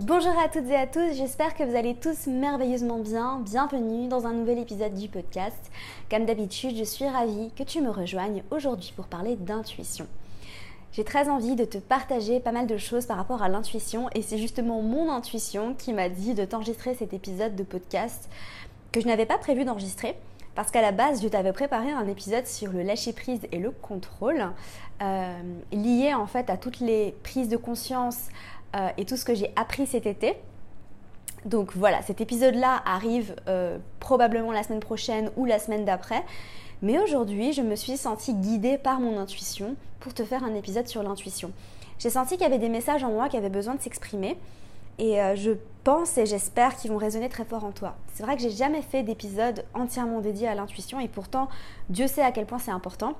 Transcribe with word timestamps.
Bonjour 0.00 0.38
à 0.38 0.46
toutes 0.48 0.70
et 0.70 0.76
à 0.76 0.86
tous, 0.86 1.16
j'espère 1.16 1.56
que 1.56 1.64
vous 1.64 1.74
allez 1.74 1.96
tous 1.96 2.28
merveilleusement 2.28 3.00
bien. 3.00 3.40
Bienvenue 3.40 4.06
dans 4.06 4.28
un 4.28 4.32
nouvel 4.32 4.58
épisode 4.58 4.94
du 4.94 5.08
podcast. 5.08 5.72
Comme 6.08 6.24
d'habitude, 6.24 6.76
je 6.76 6.84
suis 6.84 7.08
ravie 7.08 7.50
que 7.56 7.64
tu 7.64 7.80
me 7.80 7.90
rejoignes 7.90 8.44
aujourd'hui 8.52 8.92
pour 8.94 9.06
parler 9.06 9.34
d'intuition. 9.34 10.06
J'ai 10.92 11.02
très 11.02 11.28
envie 11.28 11.56
de 11.56 11.64
te 11.64 11.78
partager 11.78 12.38
pas 12.38 12.52
mal 12.52 12.68
de 12.68 12.76
choses 12.76 13.06
par 13.06 13.16
rapport 13.16 13.42
à 13.42 13.48
l'intuition 13.48 14.08
et 14.14 14.22
c'est 14.22 14.38
justement 14.38 14.82
mon 14.82 15.10
intuition 15.10 15.74
qui 15.74 15.92
m'a 15.92 16.08
dit 16.08 16.34
de 16.34 16.44
t'enregistrer 16.44 16.94
cet 16.94 17.12
épisode 17.12 17.56
de 17.56 17.64
podcast 17.64 18.30
que 18.92 19.00
je 19.00 19.08
n'avais 19.08 19.26
pas 19.26 19.36
prévu 19.36 19.64
d'enregistrer 19.64 20.14
parce 20.58 20.72
qu'à 20.72 20.82
la 20.82 20.90
base, 20.90 21.22
je 21.22 21.28
t'avais 21.28 21.52
préparé 21.52 21.92
un 21.92 22.08
épisode 22.08 22.44
sur 22.44 22.72
le 22.72 22.82
lâcher-prise 22.82 23.42
et 23.52 23.58
le 23.58 23.70
contrôle, 23.70 24.44
euh, 25.00 25.38
lié 25.70 26.14
en 26.14 26.26
fait 26.26 26.50
à 26.50 26.56
toutes 26.56 26.80
les 26.80 27.14
prises 27.22 27.48
de 27.48 27.56
conscience, 27.56 28.28
euh, 28.76 28.88
et 28.98 29.04
tout 29.04 29.16
ce 29.16 29.24
que 29.24 29.34
j'ai 29.34 29.50
appris 29.56 29.86
cet 29.86 30.06
été. 30.06 30.36
Donc 31.44 31.74
voilà, 31.74 32.02
cet 32.02 32.20
épisode-là 32.20 32.82
arrive 32.84 33.34
euh, 33.48 33.78
probablement 33.98 34.52
la 34.52 34.62
semaine 34.62 34.80
prochaine 34.80 35.30
ou 35.36 35.46
la 35.46 35.58
semaine 35.58 35.84
d'après. 35.84 36.24
Mais 36.82 36.98
aujourd'hui, 36.98 37.52
je 37.52 37.62
me 37.62 37.76
suis 37.76 37.96
sentie 37.96 38.34
guidée 38.34 38.76
par 38.76 39.00
mon 39.00 39.18
intuition 39.18 39.74
pour 40.00 40.12
te 40.12 40.24
faire 40.24 40.44
un 40.44 40.54
épisode 40.54 40.86
sur 40.86 41.02
l'intuition. 41.02 41.50
J'ai 41.98 42.10
senti 42.10 42.34
qu'il 42.34 42.42
y 42.42 42.46
avait 42.46 42.58
des 42.58 42.68
messages 42.68 43.02
en 43.02 43.10
moi 43.10 43.28
qui 43.28 43.36
avaient 43.36 43.48
besoin 43.48 43.74
de 43.74 43.80
s'exprimer. 43.80 44.36
Et 44.98 45.20
euh, 45.22 45.34
je 45.34 45.52
pense 45.84 46.18
et 46.18 46.26
j'espère 46.26 46.76
qu'ils 46.76 46.90
vont 46.90 46.98
résonner 46.98 47.28
très 47.28 47.44
fort 47.44 47.64
en 47.64 47.72
toi. 47.72 47.96
C'est 48.12 48.22
vrai 48.22 48.36
que 48.36 48.42
j'ai 48.42 48.50
jamais 48.50 48.82
fait 48.82 49.02
d'épisode 49.02 49.64
entièrement 49.72 50.20
dédié 50.20 50.46
à 50.48 50.54
l'intuition 50.54 51.00
et 51.00 51.08
pourtant, 51.08 51.48
Dieu 51.88 52.06
sait 52.06 52.22
à 52.22 52.32
quel 52.32 52.46
point 52.46 52.58
c'est 52.58 52.72
important. 52.72 53.14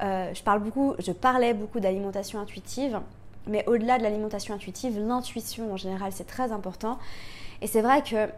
je 0.00 0.42
parle 0.42 0.60
beaucoup, 0.60 0.94
je 0.98 1.12
parlais 1.12 1.54
beaucoup 1.54 1.80
d'alimentation 1.80 2.40
intuitive 2.40 2.98
mais 3.48 3.64
au-delà 3.66 3.98
de 3.98 4.02
l'alimentation 4.02 4.54
intuitive, 4.54 4.98
l'intuition 4.98 5.72
en 5.72 5.76
général, 5.76 6.12
c'est 6.12 6.26
très 6.26 6.52
important. 6.52 6.98
Et 7.60 7.66
c'est 7.66 7.80
vrai 7.80 8.02
que 8.02 8.28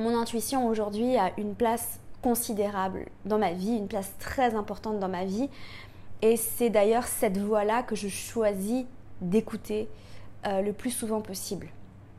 mon 0.00 0.18
intuition 0.18 0.68
aujourd'hui 0.68 1.16
a 1.16 1.32
une 1.38 1.54
place 1.54 2.00
considérable 2.22 3.06
dans 3.24 3.38
ma 3.38 3.52
vie, 3.52 3.76
une 3.76 3.88
place 3.88 4.12
très 4.18 4.54
importante 4.54 4.98
dans 4.98 5.08
ma 5.08 5.24
vie. 5.24 5.48
Et 6.22 6.36
c'est 6.36 6.70
d'ailleurs 6.70 7.06
cette 7.06 7.38
voie-là 7.38 7.82
que 7.82 7.94
je 7.94 8.08
choisis 8.08 8.84
d'écouter 9.20 9.88
euh, 10.46 10.62
le 10.62 10.72
plus 10.72 10.90
souvent 10.90 11.20
possible. 11.20 11.68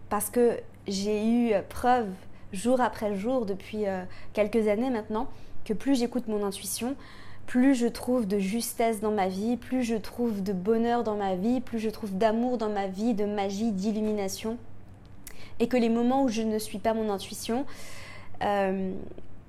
Parce 0.09 0.30
que 0.30 0.59
j'ai 0.88 1.28
eu 1.28 1.53
preuve 1.69 2.08
jour 2.53 2.80
après 2.80 3.16
jour 3.16 3.45
depuis 3.45 3.88
euh, 3.88 4.03
quelques 4.34 4.67
années 4.67 4.89
maintenant 4.89 5.28
que 5.66 5.73
plus 5.73 6.00
j'écoute 6.00 6.28
mon 6.28 6.45
intuition, 6.45 6.95
plus 7.48 7.76
je 7.76 7.88
trouve 7.88 8.28
de 8.28 8.38
justesse 8.38 9.00
dans 9.00 9.12
ma 9.12 9.30
vie, 9.30 9.56
plus 9.56 9.81
je 9.81 9.95
trouve 9.95 10.44
de 10.44 10.53
bonheur 10.53 11.03
dans 11.03 11.16
ma 11.16 11.36
vie, 11.36 11.62
plus 11.62 11.80
je 11.80 11.90
trouve 11.90 12.16
d'amour 12.16 12.58
dans 12.58 12.70
ma 12.70 12.88
vie, 12.88 13.14
de 13.14 13.26
magie, 13.26 13.72
d'illumination. 13.72 14.58
Et 15.59 15.68
que 15.68 15.78
les 15.78 15.90
moments 15.90 16.23
où 16.23 16.28
je 16.28 16.42
ne 16.42 16.59
suis 16.59 16.78
pas 16.78 16.94
mon 16.94 17.09
intuition, 17.09 17.66
euh, 18.44 18.92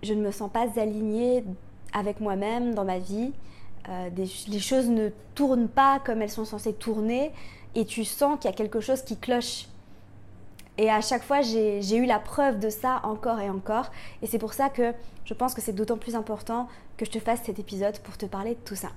je 0.02 0.14
ne 0.14 0.22
me 0.22 0.30
sens 0.30 0.50
pas 0.50 0.66
alignée 0.80 1.44
avec 1.92 2.20
moi-même 2.20 2.74
dans 2.74 2.84
ma 2.84 2.98
vie. 2.98 3.32
Euh, 3.88 4.08
les 4.48 4.60
choses 4.60 4.88
ne 4.88 5.08
tournent 5.34 5.68
pas 5.68 5.98
comme 5.98 6.22
elles 6.22 6.30
sont 6.30 6.44
censées 6.44 6.74
tourner 6.74 7.32
et 7.74 7.84
tu 7.84 8.04
sens 8.04 8.38
qu'il 8.38 8.48
y 8.50 8.54
a 8.54 8.56
quelque 8.56 8.80
chose 8.80 9.02
qui 9.02 9.16
cloche. 9.16 9.66
Et 10.78 10.88
à 10.88 11.00
chaque 11.00 11.24
fois, 11.24 11.40
j'ai 11.42 11.96
eu 11.96 12.06
la 12.06 12.20
preuve 12.20 12.60
de 12.60 12.70
ça 12.70 13.00
encore 13.02 13.40
et 13.40 13.50
encore. 13.50 13.90
Et 14.22 14.28
c'est 14.28 14.38
pour 14.38 14.52
ça 14.52 14.68
que 14.68 14.94
je 15.28 15.34
pense 15.34 15.52
que 15.52 15.60
c'est 15.60 15.74
d'autant 15.74 15.98
plus 15.98 16.14
important 16.14 16.68
que 16.96 17.04
je 17.04 17.10
te 17.10 17.18
fasse 17.18 17.42
cet 17.44 17.58
épisode 17.58 17.98
pour 17.98 18.16
te 18.16 18.24
parler 18.24 18.54
de 18.54 18.60
tout 18.64 18.74
ça. 18.74 18.88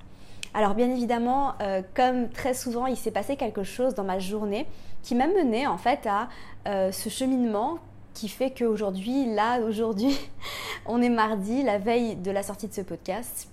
Alors 0.54 0.76
bien 0.76 0.90
évidemment, 0.90 1.56
euh, 1.62 1.82
comme 1.94 2.30
très 2.30 2.54
souvent, 2.54 2.86
il 2.86 2.96
s'est 2.96 3.12
passé 3.12 3.36
quelque 3.36 3.64
chose 3.64 3.96
dans 3.96 4.06
ma 4.06 4.18
journée 4.18 4.66
qui 5.04 5.14
m'a 5.14 5.28
mené 5.28 5.68
en 5.68 5.78
fait 5.78 6.08
à 6.08 6.30
euh, 6.70 6.94
ce 6.94 7.10
cheminement 7.10 7.80
qui 8.14 8.30
fait 8.30 8.52
qu'aujourd'hui, 8.52 9.34
là, 9.34 9.60
aujourd'hui, 9.60 10.18
on 10.86 11.02
est 11.02 11.10
mardi, 11.10 11.64
la 11.64 11.80
veille 11.80 12.16
de 12.16 12.32
la 12.32 12.44
sortie 12.44 12.70
de 12.70 12.74
ce 12.74 12.82
podcast 12.82 13.50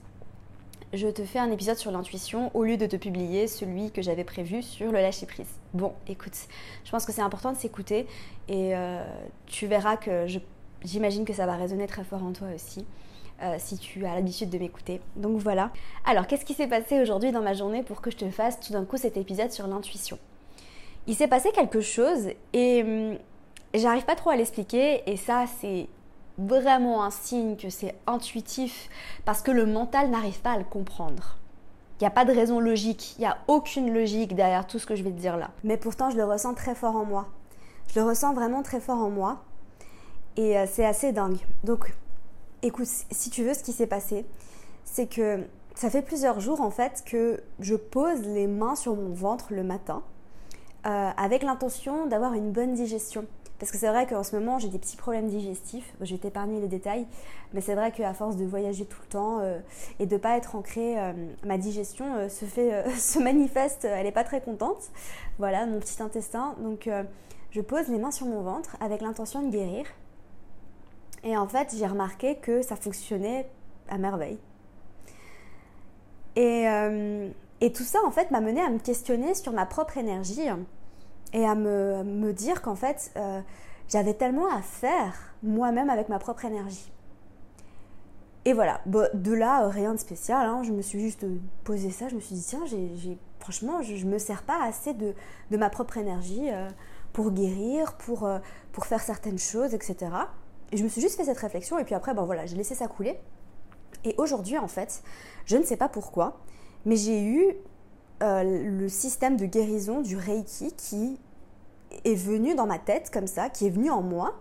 je 0.92 1.08
te 1.08 1.22
fais 1.24 1.38
un 1.38 1.50
épisode 1.50 1.76
sur 1.76 1.90
l'intuition 1.90 2.50
au 2.54 2.64
lieu 2.64 2.76
de 2.76 2.86
te 2.86 2.96
publier 2.96 3.46
celui 3.46 3.90
que 3.90 4.00
j'avais 4.00 4.24
prévu 4.24 4.62
sur 4.62 4.90
le 4.90 5.00
lâcher 5.00 5.26
prise. 5.26 5.48
Bon, 5.74 5.92
écoute, 6.06 6.32
je 6.84 6.90
pense 6.90 7.04
que 7.04 7.12
c'est 7.12 7.20
important 7.20 7.52
de 7.52 7.58
s'écouter 7.58 8.06
et 8.48 8.74
euh, 8.74 9.04
tu 9.46 9.66
verras 9.66 9.96
que 9.96 10.26
j'imagine 10.84 11.24
que 11.24 11.32
ça 11.32 11.46
va 11.46 11.56
résonner 11.56 11.86
très 11.86 12.04
fort 12.04 12.22
en 12.22 12.32
toi 12.32 12.48
aussi. 12.54 12.84
Euh, 13.40 13.54
si 13.58 13.78
tu 13.78 14.04
as 14.04 14.16
l'habitude 14.16 14.50
de 14.50 14.58
m'écouter. 14.58 15.00
Donc 15.14 15.38
voilà. 15.38 15.70
Alors, 16.04 16.26
qu'est-ce 16.26 16.44
qui 16.44 16.54
s'est 16.54 16.66
passé 16.66 17.00
aujourd'hui 17.00 17.30
dans 17.30 17.40
ma 17.40 17.54
journée 17.54 17.84
pour 17.84 18.00
que 18.00 18.10
je 18.10 18.16
te 18.16 18.28
fasse 18.30 18.58
tout 18.58 18.72
d'un 18.72 18.84
coup 18.84 18.96
cet 18.96 19.16
épisode 19.16 19.52
sur 19.52 19.68
l'intuition? 19.68 20.18
Il 21.06 21.14
s'est 21.14 21.28
passé 21.28 21.52
quelque 21.52 21.80
chose 21.80 22.30
et 22.52 22.82
hum, 22.82 23.16
j'arrive 23.74 24.04
pas 24.04 24.16
trop 24.16 24.30
à 24.30 24.36
l'expliquer 24.36 25.08
et 25.08 25.16
ça 25.16 25.44
c'est 25.60 25.86
vraiment 26.36 27.04
un 27.04 27.12
signe 27.12 27.56
que 27.56 27.70
c'est 27.70 27.94
intuitif 28.08 28.88
parce 29.24 29.40
que 29.40 29.52
le 29.52 29.66
mental 29.66 30.10
n'arrive 30.10 30.40
pas 30.40 30.52
à 30.52 30.58
le 30.58 30.64
comprendre. 30.64 31.38
Il 32.00 32.04
n'y 32.04 32.08
a 32.08 32.10
pas 32.10 32.24
de 32.24 32.32
raison 32.32 32.58
logique, 32.58 33.14
il 33.18 33.20
n'y 33.20 33.26
a 33.26 33.38
aucune 33.46 33.94
logique 33.94 34.34
derrière 34.34 34.66
tout 34.66 34.80
ce 34.80 34.86
que 34.86 34.96
je 34.96 35.04
vais 35.04 35.10
te 35.10 35.18
dire 35.18 35.36
là. 35.36 35.50
Mais 35.62 35.76
pourtant, 35.76 36.10
je 36.10 36.16
le 36.16 36.24
ressens 36.24 36.54
très 36.54 36.74
fort 36.74 36.96
en 36.96 37.04
moi. 37.04 37.28
Je 37.92 38.00
le 38.00 38.06
ressens 38.06 38.34
vraiment 38.34 38.62
très 38.62 38.80
fort 38.80 38.98
en 38.98 39.10
moi. 39.10 39.44
Et 40.38 40.56
euh, 40.56 40.66
c'est 40.70 40.86
assez 40.86 41.10
dingue. 41.10 41.38
Donc, 41.64 41.92
écoute, 42.62 42.86
si 42.86 43.28
tu 43.28 43.42
veux, 43.42 43.54
ce 43.54 43.64
qui 43.64 43.72
s'est 43.72 43.88
passé, 43.88 44.24
c'est 44.84 45.08
que 45.08 45.44
ça 45.74 45.90
fait 45.90 46.00
plusieurs 46.00 46.38
jours 46.38 46.60
en 46.60 46.70
fait 46.70 47.02
que 47.04 47.42
je 47.58 47.74
pose 47.74 48.22
les 48.22 48.46
mains 48.46 48.76
sur 48.76 48.94
mon 48.94 49.12
ventre 49.12 49.52
le 49.52 49.64
matin 49.64 50.02
euh, 50.86 51.10
avec 51.16 51.42
l'intention 51.42 52.06
d'avoir 52.06 52.34
une 52.34 52.52
bonne 52.52 52.74
digestion. 52.74 53.26
Parce 53.58 53.72
que 53.72 53.78
c'est 53.78 53.88
vrai 53.88 54.06
qu'en 54.06 54.22
ce 54.22 54.36
moment, 54.36 54.60
j'ai 54.60 54.68
des 54.68 54.78
petits 54.78 54.96
problèmes 54.96 55.26
digestifs. 55.26 55.92
Je 56.00 56.14
vais 56.14 56.20
t'épargner 56.20 56.60
les 56.60 56.68
détails. 56.68 57.08
Mais 57.52 57.60
c'est 57.60 57.74
vrai 57.74 57.90
qu'à 57.90 58.14
force 58.14 58.36
de 58.36 58.44
voyager 58.44 58.84
tout 58.84 59.00
le 59.02 59.08
temps 59.08 59.40
euh, 59.40 59.58
et 59.98 60.06
de 60.06 60.14
ne 60.14 60.20
pas 60.20 60.36
être 60.36 60.54
ancrée, 60.54 60.94
ma 61.44 61.58
digestion 61.58 62.28
se, 62.28 62.44
fait, 62.44 62.88
se 62.96 63.18
manifeste. 63.18 63.84
Elle 63.84 64.04
n'est 64.04 64.12
pas 64.12 64.22
très 64.22 64.40
contente. 64.40 64.84
Voilà, 65.40 65.66
mon 65.66 65.80
petit 65.80 66.00
intestin. 66.00 66.54
Donc, 66.60 66.88
je 67.50 67.60
pose 67.60 67.88
les 67.88 67.98
mains 67.98 68.12
sur 68.12 68.26
mon 68.26 68.42
ventre 68.42 68.76
avec 68.80 69.00
l'intention 69.00 69.42
de 69.42 69.50
guérir. 69.50 69.86
Et 71.24 71.36
en 71.36 71.48
fait, 71.48 71.74
j'ai 71.76 71.86
remarqué 71.86 72.36
que 72.36 72.62
ça 72.62 72.76
fonctionnait 72.76 73.48
à 73.88 73.98
merveille. 73.98 74.38
Et, 76.36 76.66
et 77.60 77.72
tout 77.72 77.82
ça, 77.82 77.98
en 78.06 78.10
fait, 78.10 78.30
m'a 78.30 78.40
mené 78.40 78.60
à 78.60 78.70
me 78.70 78.78
questionner 78.78 79.34
sur 79.34 79.52
ma 79.52 79.66
propre 79.66 79.98
énergie 79.98 80.48
et 81.32 81.44
à 81.44 81.54
me, 81.54 82.32
dire 82.32 82.62
qu'en 82.62 82.76
fait, 82.76 83.10
euh, 83.16 83.40
j'avais 83.88 84.14
tellement 84.14 84.48
à 84.52 84.62
faire 84.62 85.34
moi-même 85.42 85.90
avec 85.90 86.08
ma 86.08 86.18
propre 86.18 86.44
énergie. 86.44 86.92
Et 88.44 88.52
voilà, 88.52 88.80
de 88.86 89.32
là, 89.32 89.64
euh, 89.64 89.68
rien 89.68 89.92
de 89.92 89.98
spécial, 89.98 90.46
hein. 90.46 90.62
je 90.62 90.72
me 90.72 90.80
suis 90.80 91.00
juste 91.00 91.26
posé 91.64 91.90
ça, 91.90 92.08
je 92.08 92.14
me 92.14 92.20
suis 92.20 92.36
dit, 92.36 92.44
tiens, 92.46 92.64
j'ai, 92.64 93.18
franchement, 93.40 93.82
je 93.82 94.06
ne 94.06 94.10
me 94.10 94.18
sers 94.18 94.42
pas 94.42 94.62
assez 94.62 94.94
de, 94.94 95.14
ma 95.50 95.68
propre 95.68 95.98
énergie 95.98 96.50
euh, 96.50 96.68
pour 97.12 97.32
guérir, 97.32 97.94
pour, 97.94 98.28
pour 98.72 98.86
faire 98.86 99.00
certaines 99.00 99.38
choses, 99.38 99.74
etc. 99.74 100.12
Je 100.72 100.82
me 100.82 100.88
suis 100.88 101.00
juste 101.00 101.16
fait 101.16 101.24
cette 101.24 101.38
réflexion, 101.38 101.78
et 101.78 101.84
puis 101.84 101.94
après, 101.94 102.14
ben 102.14 102.24
voilà, 102.24 102.46
j'ai 102.46 102.56
laissé 102.56 102.74
ça 102.74 102.88
couler. 102.88 103.18
Et 104.04 104.14
aujourd'hui, 104.18 104.58
en 104.58 104.68
fait, 104.68 105.02
je 105.46 105.56
ne 105.56 105.62
sais 105.62 105.76
pas 105.76 105.88
pourquoi, 105.88 106.38
mais 106.84 106.96
j'ai 106.96 107.22
eu 107.22 107.56
euh, 108.22 108.42
le 108.64 108.88
système 108.88 109.36
de 109.36 109.46
guérison 109.46 110.00
du 110.00 110.16
Reiki 110.16 110.72
qui 110.76 111.18
est 112.04 112.14
venu 112.14 112.54
dans 112.54 112.66
ma 112.66 112.78
tête 112.78 113.10
comme 113.10 113.26
ça, 113.26 113.48
qui 113.48 113.66
est 113.66 113.70
venu 113.70 113.90
en 113.90 114.02
moi, 114.02 114.34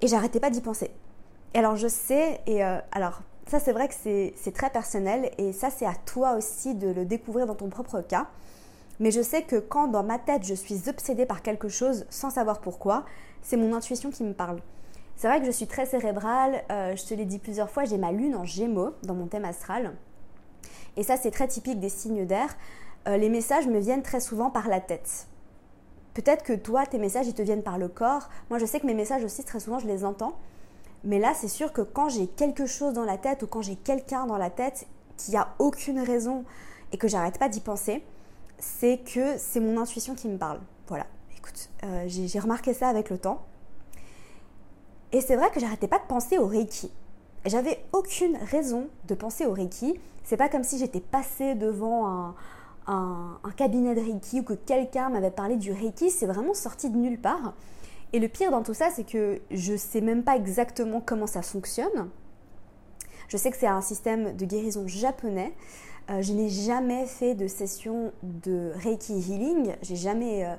et 0.00 0.06
j'arrêtais 0.06 0.40
pas 0.40 0.50
d'y 0.50 0.60
penser. 0.60 0.90
Et 1.54 1.58
alors 1.58 1.76
je 1.76 1.88
sais, 1.88 2.40
et 2.46 2.64
euh, 2.64 2.78
alors 2.92 3.22
ça 3.46 3.58
c'est 3.58 3.72
vrai 3.72 3.88
que 3.88 3.94
c'est 3.94 4.54
très 4.54 4.70
personnel, 4.70 5.30
et 5.38 5.52
ça 5.52 5.70
c'est 5.70 5.86
à 5.86 5.94
toi 5.94 6.34
aussi 6.34 6.74
de 6.74 6.88
le 6.88 7.04
découvrir 7.04 7.46
dans 7.46 7.54
ton 7.54 7.68
propre 7.68 8.00
cas. 8.00 8.28
Mais 9.00 9.10
je 9.10 9.22
sais 9.22 9.42
que 9.42 9.56
quand 9.56 9.88
dans 9.88 10.02
ma 10.02 10.18
tête 10.18 10.44
je 10.44 10.54
suis 10.54 10.88
obsédée 10.88 11.26
par 11.26 11.42
quelque 11.42 11.68
chose 11.68 12.04
sans 12.10 12.30
savoir 12.30 12.60
pourquoi, 12.60 13.04
c'est 13.42 13.56
mon 13.56 13.74
intuition 13.74 14.10
qui 14.10 14.22
me 14.24 14.34
parle. 14.34 14.60
C'est 15.22 15.28
vrai 15.28 15.38
que 15.38 15.46
je 15.46 15.52
suis 15.52 15.68
très 15.68 15.86
cérébrale, 15.86 16.64
euh, 16.72 16.96
je 16.96 17.04
te 17.04 17.14
l'ai 17.14 17.24
dit 17.24 17.38
plusieurs 17.38 17.70
fois, 17.70 17.84
j'ai 17.84 17.96
ma 17.96 18.10
lune 18.10 18.34
en 18.34 18.44
gémeaux 18.44 18.90
dans 19.04 19.14
mon 19.14 19.28
thème 19.28 19.44
astral. 19.44 19.92
Et 20.96 21.04
ça, 21.04 21.16
c'est 21.16 21.30
très 21.30 21.46
typique 21.46 21.78
des 21.78 21.90
signes 21.90 22.26
d'air. 22.26 22.56
Euh, 23.06 23.16
les 23.16 23.28
messages 23.28 23.68
me 23.68 23.78
viennent 23.78 24.02
très 24.02 24.18
souvent 24.18 24.50
par 24.50 24.66
la 24.66 24.80
tête. 24.80 25.28
Peut-être 26.14 26.42
que 26.42 26.54
toi, 26.54 26.86
tes 26.86 26.98
messages, 26.98 27.28
ils 27.28 27.34
te 27.34 27.42
viennent 27.42 27.62
par 27.62 27.78
le 27.78 27.86
corps. 27.86 28.30
Moi, 28.50 28.58
je 28.58 28.66
sais 28.66 28.80
que 28.80 28.86
mes 28.86 28.94
messages 28.94 29.22
aussi, 29.22 29.44
très 29.44 29.60
souvent, 29.60 29.78
je 29.78 29.86
les 29.86 30.04
entends. 30.04 30.32
Mais 31.04 31.20
là, 31.20 31.34
c'est 31.36 31.46
sûr 31.46 31.72
que 31.72 31.82
quand 31.82 32.08
j'ai 32.08 32.26
quelque 32.26 32.66
chose 32.66 32.92
dans 32.92 33.04
la 33.04 33.16
tête 33.16 33.44
ou 33.44 33.46
quand 33.46 33.62
j'ai 33.62 33.76
quelqu'un 33.76 34.26
dans 34.26 34.38
la 34.38 34.50
tête 34.50 34.88
qui 35.16 35.36
a 35.36 35.54
aucune 35.60 36.00
raison 36.00 36.42
et 36.90 36.98
que 36.98 37.06
j'arrête 37.06 37.38
pas 37.38 37.48
d'y 37.48 37.60
penser, 37.60 38.02
c'est 38.58 38.98
que 38.98 39.38
c'est 39.38 39.60
mon 39.60 39.80
intuition 39.80 40.16
qui 40.16 40.26
me 40.26 40.36
parle. 40.36 40.58
Voilà, 40.88 41.06
écoute, 41.36 41.70
euh, 41.84 42.06
j'ai 42.08 42.40
remarqué 42.40 42.74
ça 42.74 42.88
avec 42.88 43.08
le 43.08 43.18
temps. 43.18 43.44
Et 45.12 45.20
c'est 45.20 45.36
vrai 45.36 45.50
que 45.50 45.60
j'arrêtais 45.60 45.88
pas 45.88 45.98
de 45.98 46.06
penser 46.06 46.38
au 46.38 46.46
Reiki. 46.46 46.90
J'avais 47.44 47.84
aucune 47.92 48.36
raison 48.36 48.88
de 49.08 49.14
penser 49.14 49.46
au 49.46 49.52
Reiki. 49.52 49.98
C'est 50.24 50.36
pas 50.36 50.48
comme 50.48 50.64
si 50.64 50.78
j'étais 50.78 51.00
passée 51.00 51.54
devant 51.54 52.34
un, 52.86 53.36
cabinet 53.56 53.94
de 53.94 54.00
Reiki 54.00 54.40
ou 54.40 54.42
que 54.42 54.54
quelqu'un 54.54 55.10
m'avait 55.10 55.30
parlé 55.30 55.56
du 55.56 55.72
Reiki. 55.72 56.10
C'est 56.10 56.26
vraiment 56.26 56.54
sorti 56.54 56.88
de 56.88 56.96
nulle 56.96 57.20
part. 57.20 57.54
Et 58.12 58.18
le 58.18 58.28
pire 58.28 58.50
dans 58.50 58.62
tout 58.62 58.74
ça, 58.74 58.88
c'est 58.94 59.04
que 59.04 59.40
je 59.50 59.76
sais 59.76 60.00
même 60.00 60.22
pas 60.22 60.36
exactement 60.36 61.02
comment 61.04 61.26
ça 61.26 61.42
fonctionne. 61.42 62.10
Je 63.28 63.36
sais 63.36 63.50
que 63.50 63.56
c'est 63.56 63.66
un 63.66 63.80
système 63.80 64.36
de 64.36 64.44
guérison 64.44 64.86
japonais. 64.86 65.52
Euh, 66.10 66.20
je 66.20 66.32
n'ai 66.32 66.48
jamais 66.48 67.06
fait 67.06 67.34
de 67.34 67.46
session 67.46 68.12
de 68.22 68.72
Reiki 68.76 69.14
Healing. 69.14 69.74
J'ai 69.82 69.96
jamais, 69.96 70.44
euh, 70.44 70.54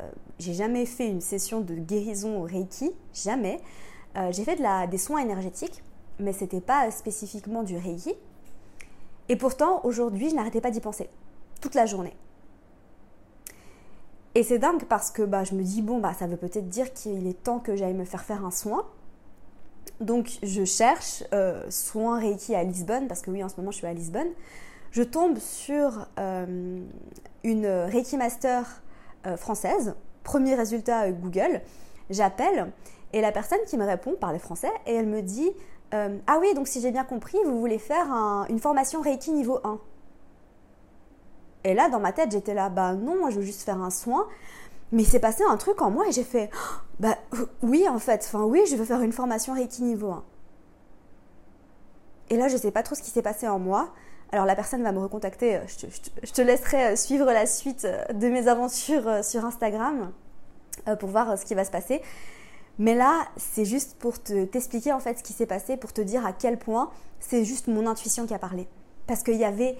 euh, 0.00 0.10
j'ai 0.38 0.54
jamais 0.54 0.86
fait 0.86 1.08
une 1.08 1.20
session 1.20 1.60
de 1.60 1.74
guérison 1.74 2.42
au 2.42 2.44
Reiki. 2.44 2.92
Jamais. 3.12 3.60
J'ai 4.30 4.44
fait 4.44 4.60
des 4.90 4.98
soins 4.98 5.20
énergétiques, 5.20 5.82
mais 6.18 6.32
c'était 6.32 6.60
pas 6.60 6.90
spécifiquement 6.90 7.62
du 7.62 7.76
Reiki. 7.76 8.14
Et 9.28 9.36
pourtant, 9.36 9.80
aujourd'hui, 9.84 10.30
je 10.30 10.34
n'arrêtais 10.34 10.60
pas 10.60 10.70
d'y 10.70 10.80
penser 10.80 11.08
toute 11.60 11.74
la 11.74 11.86
journée. 11.86 12.14
Et 14.34 14.42
c'est 14.42 14.58
dingue 14.58 14.84
parce 14.84 15.10
que 15.10 15.22
bah, 15.22 15.44
je 15.44 15.54
me 15.54 15.62
dis, 15.62 15.80
bon, 15.80 15.98
bah, 15.98 16.12
ça 16.12 16.26
veut 16.26 16.36
peut-être 16.36 16.68
dire 16.68 16.92
qu'il 16.92 17.26
est 17.26 17.42
temps 17.42 17.60
que 17.60 17.76
j'aille 17.76 17.94
me 17.94 18.04
faire 18.04 18.24
faire 18.24 18.44
un 18.44 18.50
soin. 18.50 18.84
Donc 20.00 20.38
je 20.42 20.64
cherche 20.64 21.22
euh, 21.32 21.62
soin 21.70 22.18
Reiki 22.18 22.54
à 22.54 22.64
Lisbonne, 22.64 23.06
parce 23.06 23.22
que 23.22 23.30
oui, 23.30 23.44
en 23.44 23.48
ce 23.48 23.56
moment 23.56 23.70
je 23.70 23.76
suis 23.76 23.86
à 23.86 23.92
Lisbonne. 23.92 24.28
Je 24.90 25.02
tombe 25.02 25.38
sur 25.38 26.06
euh, 26.18 26.80
une 27.44 27.66
Reiki 27.66 28.16
Master 28.16 28.82
euh, 29.26 29.36
française, 29.36 29.94
premier 30.24 30.54
résultat 30.54 31.10
Google. 31.12 31.60
J'appelle 32.10 32.72
et 33.14 33.20
la 33.20 33.32
personne 33.32 33.60
qui 33.66 33.78
me 33.78 33.86
répond 33.86 34.14
parle 34.20 34.38
français 34.38 34.70
et 34.86 34.94
elle 34.94 35.06
me 35.06 35.22
dit 35.22 35.50
Ah 35.92 36.38
oui, 36.40 36.52
donc 36.54 36.66
si 36.66 36.80
j'ai 36.80 36.90
bien 36.90 37.04
compris, 37.04 37.38
vous 37.44 37.60
voulez 37.60 37.78
faire 37.78 38.08
une 38.48 38.58
formation 38.58 39.00
Reiki 39.00 39.30
niveau 39.30 39.60
1. 39.64 39.78
Et 41.64 41.72
là, 41.74 41.88
dans 41.88 42.00
ma 42.00 42.12
tête, 42.12 42.30
j'étais 42.30 42.54
là, 42.54 42.68
bah 42.68 42.94
non, 42.94 43.30
je 43.30 43.36
veux 43.36 43.42
juste 43.42 43.62
faire 43.62 43.80
un 43.80 43.90
soin. 43.90 44.26
Mais 44.92 45.02
il 45.02 45.06
s'est 45.06 45.20
passé 45.20 45.42
un 45.48 45.56
truc 45.56 45.80
en 45.82 45.90
moi 45.90 46.06
et 46.08 46.12
j'ai 46.12 46.24
fait, 46.24 46.50
bah 47.00 47.16
oui 47.62 47.88
en 47.88 47.98
fait, 47.98 48.22
enfin 48.24 48.44
oui, 48.44 48.62
je 48.68 48.76
veux 48.76 48.84
faire 48.84 49.00
une 49.00 49.12
formation 49.12 49.54
Reiki 49.54 49.82
niveau 49.82 50.10
1. 50.10 50.24
Et 52.30 52.36
là, 52.36 52.48
je 52.48 52.54
ne 52.54 52.58
sais 52.58 52.70
pas 52.70 52.82
trop 52.82 52.94
ce 52.94 53.02
qui 53.02 53.10
s'est 53.10 53.22
passé 53.22 53.48
en 53.48 53.58
moi. 53.58 53.92
Alors 54.32 54.46
la 54.46 54.56
personne 54.56 54.82
va 54.82 54.92
me 54.92 54.98
recontacter, 54.98 55.60
je 55.68 56.32
te, 56.32 56.42
laisserai 56.42 56.86
euh, 56.86 56.96
suivre 56.96 57.26
la 57.26 57.46
suite 57.46 57.84
euh, 57.84 58.04
de 58.12 58.28
mes 58.28 58.48
aventures 58.48 59.06
euh, 59.06 59.22
sur 59.22 59.44
Instagram 59.44 60.10
pour 60.98 61.08
voir 61.08 61.38
ce 61.38 61.44
qui 61.44 61.54
va 61.54 61.64
se 61.64 61.70
passer. 61.70 62.02
Mais 62.78 62.94
là, 62.94 63.26
c'est 63.36 63.64
juste 63.64 63.96
pour 63.98 64.18
t'expliquer 64.22 64.92
en 64.92 65.00
fait 65.00 65.18
ce 65.18 65.22
qui 65.22 65.32
s'est 65.32 65.46
passé, 65.46 65.76
pour 65.76 65.92
te 65.92 66.00
dire 66.00 66.26
à 66.26 66.32
quel 66.32 66.58
point 66.58 66.90
c'est 67.20 67.44
juste 67.44 67.68
mon 67.68 67.86
intuition 67.86 68.26
qui 68.26 68.34
a 68.34 68.38
parlé. 68.38 68.68
Parce 69.06 69.22
qu'il 69.22 69.36
n'y 69.36 69.44
avait 69.44 69.76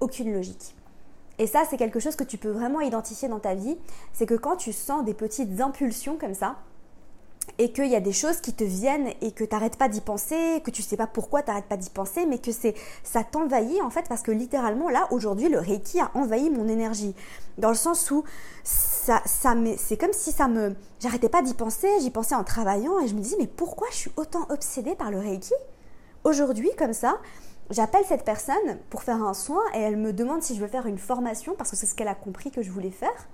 aucune 0.00 0.32
logique. 0.32 0.74
Et 1.38 1.46
ça, 1.46 1.62
c'est 1.68 1.76
quelque 1.76 2.00
chose 2.00 2.16
que 2.16 2.24
tu 2.24 2.38
peux 2.38 2.50
vraiment 2.50 2.80
identifier 2.80 3.28
dans 3.28 3.40
ta 3.40 3.54
vie. 3.54 3.78
C'est 4.12 4.26
que 4.26 4.34
quand 4.34 4.56
tu 4.56 4.72
sens 4.72 5.04
des 5.04 5.14
petites 5.14 5.60
impulsions 5.60 6.16
comme 6.18 6.34
ça, 6.34 6.56
et 7.58 7.72
qu'il 7.72 7.86
y 7.86 7.96
a 7.96 8.00
des 8.00 8.12
choses 8.12 8.40
qui 8.40 8.52
te 8.52 8.64
viennent 8.64 9.12
et 9.20 9.32
que 9.32 9.44
tu 9.44 9.54
n'arrêtes 9.54 9.76
pas 9.76 9.88
d'y 9.88 10.00
penser, 10.00 10.62
que 10.64 10.70
tu 10.70 10.82
sais 10.82 10.96
pas 10.96 11.06
pourquoi 11.06 11.42
tu 11.42 11.48
n'arrêtes 11.48 11.66
pas 11.66 11.76
d'y 11.76 11.90
penser, 11.90 12.26
mais 12.26 12.38
que 12.38 12.52
c'est 12.52 12.74
ça 13.02 13.24
t'envahit 13.24 13.82
en 13.82 13.90
fait 13.90 14.06
parce 14.08 14.22
que 14.22 14.30
littéralement 14.30 14.88
là 14.88 15.08
aujourd'hui 15.10 15.48
le 15.48 15.58
Reiki 15.58 16.00
a 16.00 16.10
envahi 16.14 16.50
mon 16.50 16.68
énergie 16.68 17.14
dans 17.58 17.70
le 17.70 17.74
sens 17.74 18.10
où 18.10 18.24
ça, 18.64 19.20
ça 19.24 19.54
c'est 19.76 19.96
comme 19.96 20.12
si 20.12 20.32
ça 20.32 20.48
me 20.48 20.74
j'arrêtais 21.00 21.28
pas 21.28 21.42
d'y 21.42 21.54
penser, 21.54 21.88
j'y 22.00 22.10
pensais 22.10 22.34
en 22.34 22.44
travaillant 22.44 23.00
et 23.00 23.08
je 23.08 23.14
me 23.14 23.20
disais 23.20 23.36
mais 23.38 23.46
pourquoi 23.46 23.88
je 23.90 23.96
suis 23.96 24.12
autant 24.16 24.46
obsédée 24.50 24.94
par 24.94 25.10
le 25.10 25.18
Reiki? 25.18 25.54
Aujourd'hui 26.24 26.70
comme 26.78 26.92
ça 26.92 27.18
J'appelle 27.70 28.04
cette 28.04 28.24
personne 28.24 28.78
pour 28.90 29.04
faire 29.04 29.22
un 29.22 29.32
soin 29.32 29.62
et 29.74 29.78
elle 29.78 29.96
me 29.96 30.12
demande 30.12 30.42
si 30.42 30.56
je 30.56 30.60
veux 30.60 30.66
faire 30.66 30.86
une 30.86 30.98
formation 30.98 31.54
parce 31.56 31.70
que 31.70 31.76
c'est 31.76 31.86
ce 31.86 31.94
qu'elle 31.94 32.08
a 32.08 32.16
compris 32.16 32.50
que 32.50 32.62
je 32.62 32.70
voulais 32.72 32.90
faire. 32.90 33.28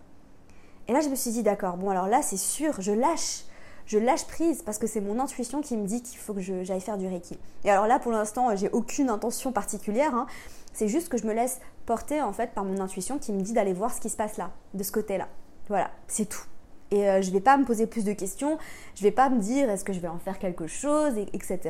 Et 0.88 0.92
là, 0.92 1.00
je 1.00 1.08
me 1.08 1.14
suis 1.14 1.30
dit, 1.30 1.42
d'accord, 1.42 1.78
bon, 1.78 1.88
alors 1.88 2.06
là, 2.06 2.20
c'est 2.20 2.36
sûr, 2.36 2.74
je 2.80 2.92
lâche. 2.92 3.44
Je 3.86 3.98
lâche 3.98 4.26
prise 4.26 4.62
parce 4.62 4.78
que 4.78 4.86
c'est 4.86 5.00
mon 5.00 5.20
intuition 5.20 5.60
qui 5.60 5.76
me 5.76 5.86
dit 5.86 6.02
qu'il 6.02 6.18
faut 6.18 6.34
que 6.34 6.40
j'aille 6.40 6.80
faire 6.80 6.98
du 6.98 7.06
Reiki. 7.06 7.38
Et 7.64 7.70
alors 7.70 7.86
là, 7.86 7.98
pour 7.98 8.12
l'instant, 8.12 8.54
j'ai 8.56 8.68
aucune 8.70 9.10
intention 9.10 9.52
particulière. 9.52 10.14
Hein. 10.14 10.26
C'est 10.72 10.88
juste 10.88 11.08
que 11.08 11.16
je 11.16 11.26
me 11.26 11.32
laisse 11.32 11.60
porter 11.86 12.20
en 12.20 12.32
fait 12.32 12.50
par 12.52 12.64
mon 12.64 12.80
intuition 12.80 13.18
qui 13.18 13.32
me 13.32 13.40
dit 13.40 13.52
d'aller 13.52 13.72
voir 13.72 13.94
ce 13.94 14.00
qui 14.00 14.10
se 14.10 14.16
passe 14.16 14.36
là, 14.36 14.50
de 14.74 14.82
ce 14.82 14.90
côté-là. 14.90 15.28
Voilà, 15.68 15.90
c'est 16.08 16.28
tout. 16.28 16.44
Et 16.90 17.08
euh, 17.08 17.22
je 17.22 17.28
ne 17.28 17.32
vais 17.32 17.40
pas 17.40 17.56
me 17.56 17.64
poser 17.64 17.86
plus 17.86 18.04
de 18.04 18.12
questions. 18.12 18.58
Je 18.94 19.02
ne 19.02 19.08
vais 19.08 19.14
pas 19.14 19.28
me 19.28 19.40
dire 19.40 19.70
est-ce 19.70 19.84
que 19.84 19.92
je 19.92 20.00
vais 20.00 20.08
en 20.08 20.18
faire 20.18 20.38
quelque 20.38 20.66
chose, 20.66 21.14
etc. 21.32 21.60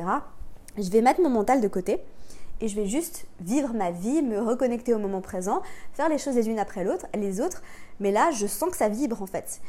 Je 0.77 0.89
vais 0.89 1.01
mettre 1.01 1.21
mon 1.21 1.29
mental 1.29 1.61
de 1.61 1.67
côté 1.67 2.01
et 2.61 2.67
je 2.67 2.75
vais 2.75 2.87
juste 2.87 3.25
vivre 3.39 3.73
ma 3.73 3.91
vie, 3.91 4.21
me 4.21 4.39
reconnecter 4.39 4.93
au 4.93 4.99
moment 4.99 5.21
présent, 5.21 5.61
faire 5.93 6.09
les 6.09 6.17
choses 6.17 6.35
les 6.35 6.49
unes 6.49 6.59
après 6.59 6.83
l'autre, 6.83 7.05
les 7.15 7.39
autres, 7.39 7.61
mais 7.99 8.11
là 8.11 8.31
je 8.31 8.47
sens 8.47 8.69
que 8.71 8.77
ça 8.77 8.89
vibre 8.89 9.21
en 9.21 9.27
fait. 9.27 9.61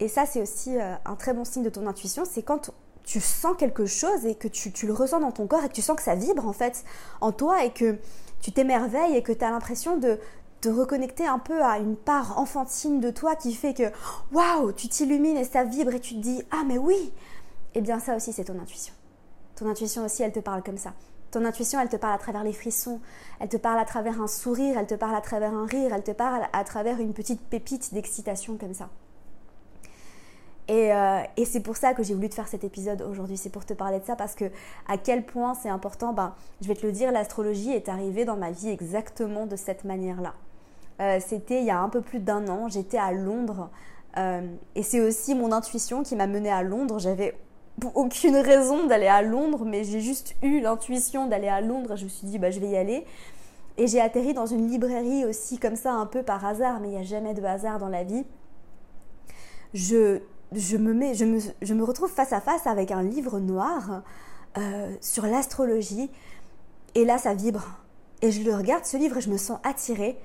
Et 0.00 0.08
ça 0.08 0.26
c'est 0.26 0.42
aussi 0.42 0.78
euh, 0.78 0.94
un 1.04 1.14
très 1.14 1.34
bon 1.34 1.44
signe 1.44 1.62
de 1.62 1.70
ton 1.70 1.86
intuition, 1.86 2.24
c'est 2.28 2.42
quand 2.42 2.70
tu 3.04 3.20
sens 3.20 3.56
quelque 3.56 3.86
chose 3.86 4.24
et 4.24 4.34
que 4.34 4.48
tu, 4.48 4.86
le 4.86 4.92
ressens 4.92 5.20
dans 5.20 5.32
ton 5.32 5.46
corps 5.46 5.64
et 5.64 5.68
que 5.68 5.74
tu 5.74 5.82
sens 5.82 5.96
que 5.96 6.02
ça 6.02 6.14
vibre 6.14 6.46
en 6.46 6.52
fait 6.52 6.84
en 7.20 7.32
toi 7.32 7.64
et 7.64 7.70
que 7.70 7.98
tu 8.40 8.52
t'émerveilles 8.52 9.16
et 9.16 9.22
que 9.22 9.32
tu 9.32 9.44
as 9.44 9.50
l'impression 9.50 9.96
de 9.96 10.18
te 10.60 10.68
reconnecter 10.68 11.26
un 11.26 11.38
peu 11.38 11.62
à 11.62 11.78
une 11.78 11.96
part 11.96 12.38
enfantine 12.38 13.00
de 13.00 13.10
toi 13.10 13.34
qui 13.36 13.54
fait 13.54 13.74
que 13.74 13.90
waouh, 14.32 14.72
tu 14.72 14.88
t'illumines 14.88 15.36
et 15.36 15.44
ça 15.44 15.64
vibre 15.64 15.94
et 15.94 16.00
tu 16.00 16.14
te 16.14 16.20
dis 16.20 16.42
ah 16.50 16.62
mais 16.66 16.78
oui. 16.78 17.12
Eh 17.74 17.80
bien 17.80 17.98
ça 17.98 18.16
aussi 18.16 18.32
c'est 18.32 18.44
ton 18.44 18.58
intuition. 18.58 18.94
Ton 19.56 19.68
intuition 19.68 20.04
aussi 20.04 20.22
elle 20.22 20.32
te 20.32 20.40
parle 20.40 20.62
comme 20.62 20.78
ça. 20.78 20.92
Ton 21.30 21.44
intuition, 21.44 21.78
elle 21.80 21.88
te 21.88 21.96
parle 21.96 22.14
à 22.14 22.18
travers 22.18 22.42
les 22.42 22.52
frissons, 22.52 23.00
elle 23.38 23.48
te 23.48 23.56
parle 23.56 23.78
à 23.78 23.84
travers 23.84 24.20
un 24.20 24.26
sourire, 24.26 24.76
elle 24.76 24.88
te 24.88 24.96
parle 24.96 25.14
à 25.14 25.20
travers 25.20 25.54
un 25.54 25.64
rire, 25.64 25.92
elle 25.94 26.02
te 26.02 26.10
parle 26.10 26.42
à 26.52 26.64
travers 26.64 26.98
une 26.98 27.12
petite 27.12 27.40
pépite 27.40 27.94
d'excitation 27.94 28.56
comme 28.56 28.74
ça. 28.74 28.88
Et, 30.70 30.92
euh, 30.92 31.20
c'est 31.44 31.58
pour 31.58 31.76
ça 31.76 31.94
que 31.94 32.04
j'ai 32.04 32.14
voulu 32.14 32.28
te 32.28 32.34
faire 32.36 32.46
cet 32.46 32.62
épisode 32.62 33.02
aujourd'hui, 33.02 33.36
c'est 33.36 33.50
pour 33.50 33.66
te 33.66 33.74
parler 33.74 33.98
de 33.98 34.04
ça 34.04 34.14
parce 34.14 34.36
que 34.36 34.44
à 34.86 34.98
quel 34.98 35.26
point 35.26 35.54
c'est 35.54 35.68
important, 35.68 36.12
ben, 36.12 36.32
je 36.60 36.68
vais 36.68 36.76
te 36.76 36.86
le 36.86 36.92
dire, 36.92 37.10
l'astrologie 37.10 37.72
est 37.72 37.88
arrivée 37.88 38.24
dans 38.24 38.36
ma 38.36 38.52
vie 38.52 38.68
exactement 38.68 39.46
de 39.46 39.56
cette 39.56 39.82
manière-là. 39.82 40.32
Euh, 41.00 41.18
c'était 41.18 41.58
il 41.58 41.64
y 41.64 41.70
a 41.70 41.80
un 41.80 41.88
peu 41.88 42.00
plus 42.00 42.20
d'un 42.20 42.46
an, 42.46 42.68
j'étais 42.68 42.98
à 42.98 43.10
Londres 43.10 43.68
euh, 44.16 44.42
et 44.76 44.84
c'est 44.84 45.00
aussi 45.00 45.34
mon 45.34 45.50
intuition 45.50 46.04
qui 46.04 46.14
m'a 46.14 46.28
menée 46.28 46.52
à 46.52 46.62
Londres. 46.62 47.00
J'avais 47.00 47.34
aucune 47.96 48.36
raison 48.36 48.86
d'aller 48.86 49.08
à 49.08 49.22
Londres, 49.22 49.64
mais 49.64 49.82
j'ai 49.82 50.00
juste 50.00 50.36
eu 50.40 50.60
l'intuition 50.60 51.26
d'aller 51.26 51.48
à 51.48 51.60
Londres. 51.60 51.96
Je 51.96 52.04
me 52.04 52.08
suis 52.08 52.28
dit, 52.28 52.38
bah, 52.38 52.52
je 52.52 52.60
vais 52.60 52.68
y 52.68 52.76
aller. 52.76 53.04
Et 53.76 53.88
j'ai 53.88 54.00
atterri 54.00 54.34
dans 54.34 54.46
une 54.46 54.68
librairie 54.68 55.24
aussi, 55.24 55.58
comme 55.58 55.74
ça, 55.74 55.92
un 55.94 56.06
peu 56.06 56.22
par 56.22 56.44
hasard, 56.44 56.78
mais 56.78 56.88
il 56.88 56.92
n'y 56.92 56.98
a 56.98 57.02
jamais 57.02 57.34
de 57.34 57.42
hasard 57.42 57.80
dans 57.80 57.88
la 57.88 58.04
vie. 58.04 58.24
Je, 59.74 60.20
je, 60.52 60.76
me, 60.76 61.82
retrouve 61.82 62.10
face 62.10 62.32
à 62.32 62.40
face 62.40 62.66
avec 62.66 62.90
un 62.90 63.02
livre 63.02 63.38
noir 63.38 64.02
euh, 64.58 64.94
sur 65.00 65.26
l'astrologie. 65.26 66.10
Et 66.94 67.04
là, 67.04 67.18
ça 67.18 67.34
vibre. 67.34 67.66
Et 68.22 68.32
je 68.32 68.42
le 68.42 68.54
regarde, 68.54 68.84
ce 68.84 68.96
livre, 68.96 69.18
et 69.18 69.20
je 69.20 69.30
me 69.30 69.36
sens 69.36 69.58
attirée. 69.62 70.18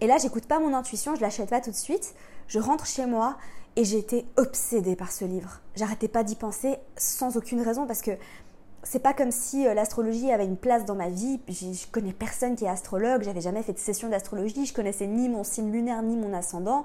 Et 0.00 0.06
là, 0.06 0.16
j'écoute 0.18 0.46
pas 0.46 0.58
mon 0.58 0.74
intuition, 0.74 1.14
je 1.14 1.20
l'achète 1.20 1.50
pas 1.50 1.60
tout 1.60 1.70
de 1.70 1.76
suite. 1.76 2.14
Je 2.48 2.58
rentre 2.58 2.86
chez 2.86 3.06
moi 3.06 3.36
et 3.76 3.84
j'étais 3.84 4.24
obsédée 4.36 4.96
par 4.96 5.12
ce 5.12 5.24
livre. 5.24 5.60
J'arrêtais 5.74 6.08
pas 6.08 6.24
d'y 6.24 6.34
penser 6.34 6.76
sans 6.96 7.36
aucune 7.36 7.60
raison 7.60 7.86
parce 7.86 8.02
que 8.02 8.12
c'est 8.82 9.00
pas 9.00 9.12
comme 9.12 9.32
si 9.32 9.66
euh, 9.66 9.74
l'astrologie 9.74 10.30
avait 10.30 10.44
une 10.44 10.56
place 10.56 10.84
dans 10.84 10.94
ma 10.94 11.08
vie. 11.08 11.40
Je 11.48 11.86
connais 11.90 12.12
personne 12.12 12.56
qui 12.56 12.64
est 12.64 12.68
astrologue, 12.68 13.22
j'avais 13.22 13.40
jamais 13.40 13.62
fait 13.62 13.72
de 13.72 13.78
session 13.78 14.08
d'astrologie, 14.08 14.64
je 14.64 14.72
connaissais 14.72 15.06
ni 15.06 15.28
mon 15.28 15.44
signe 15.44 15.72
lunaire 15.72 16.02
ni 16.02 16.16
mon 16.16 16.32
ascendant. 16.32 16.84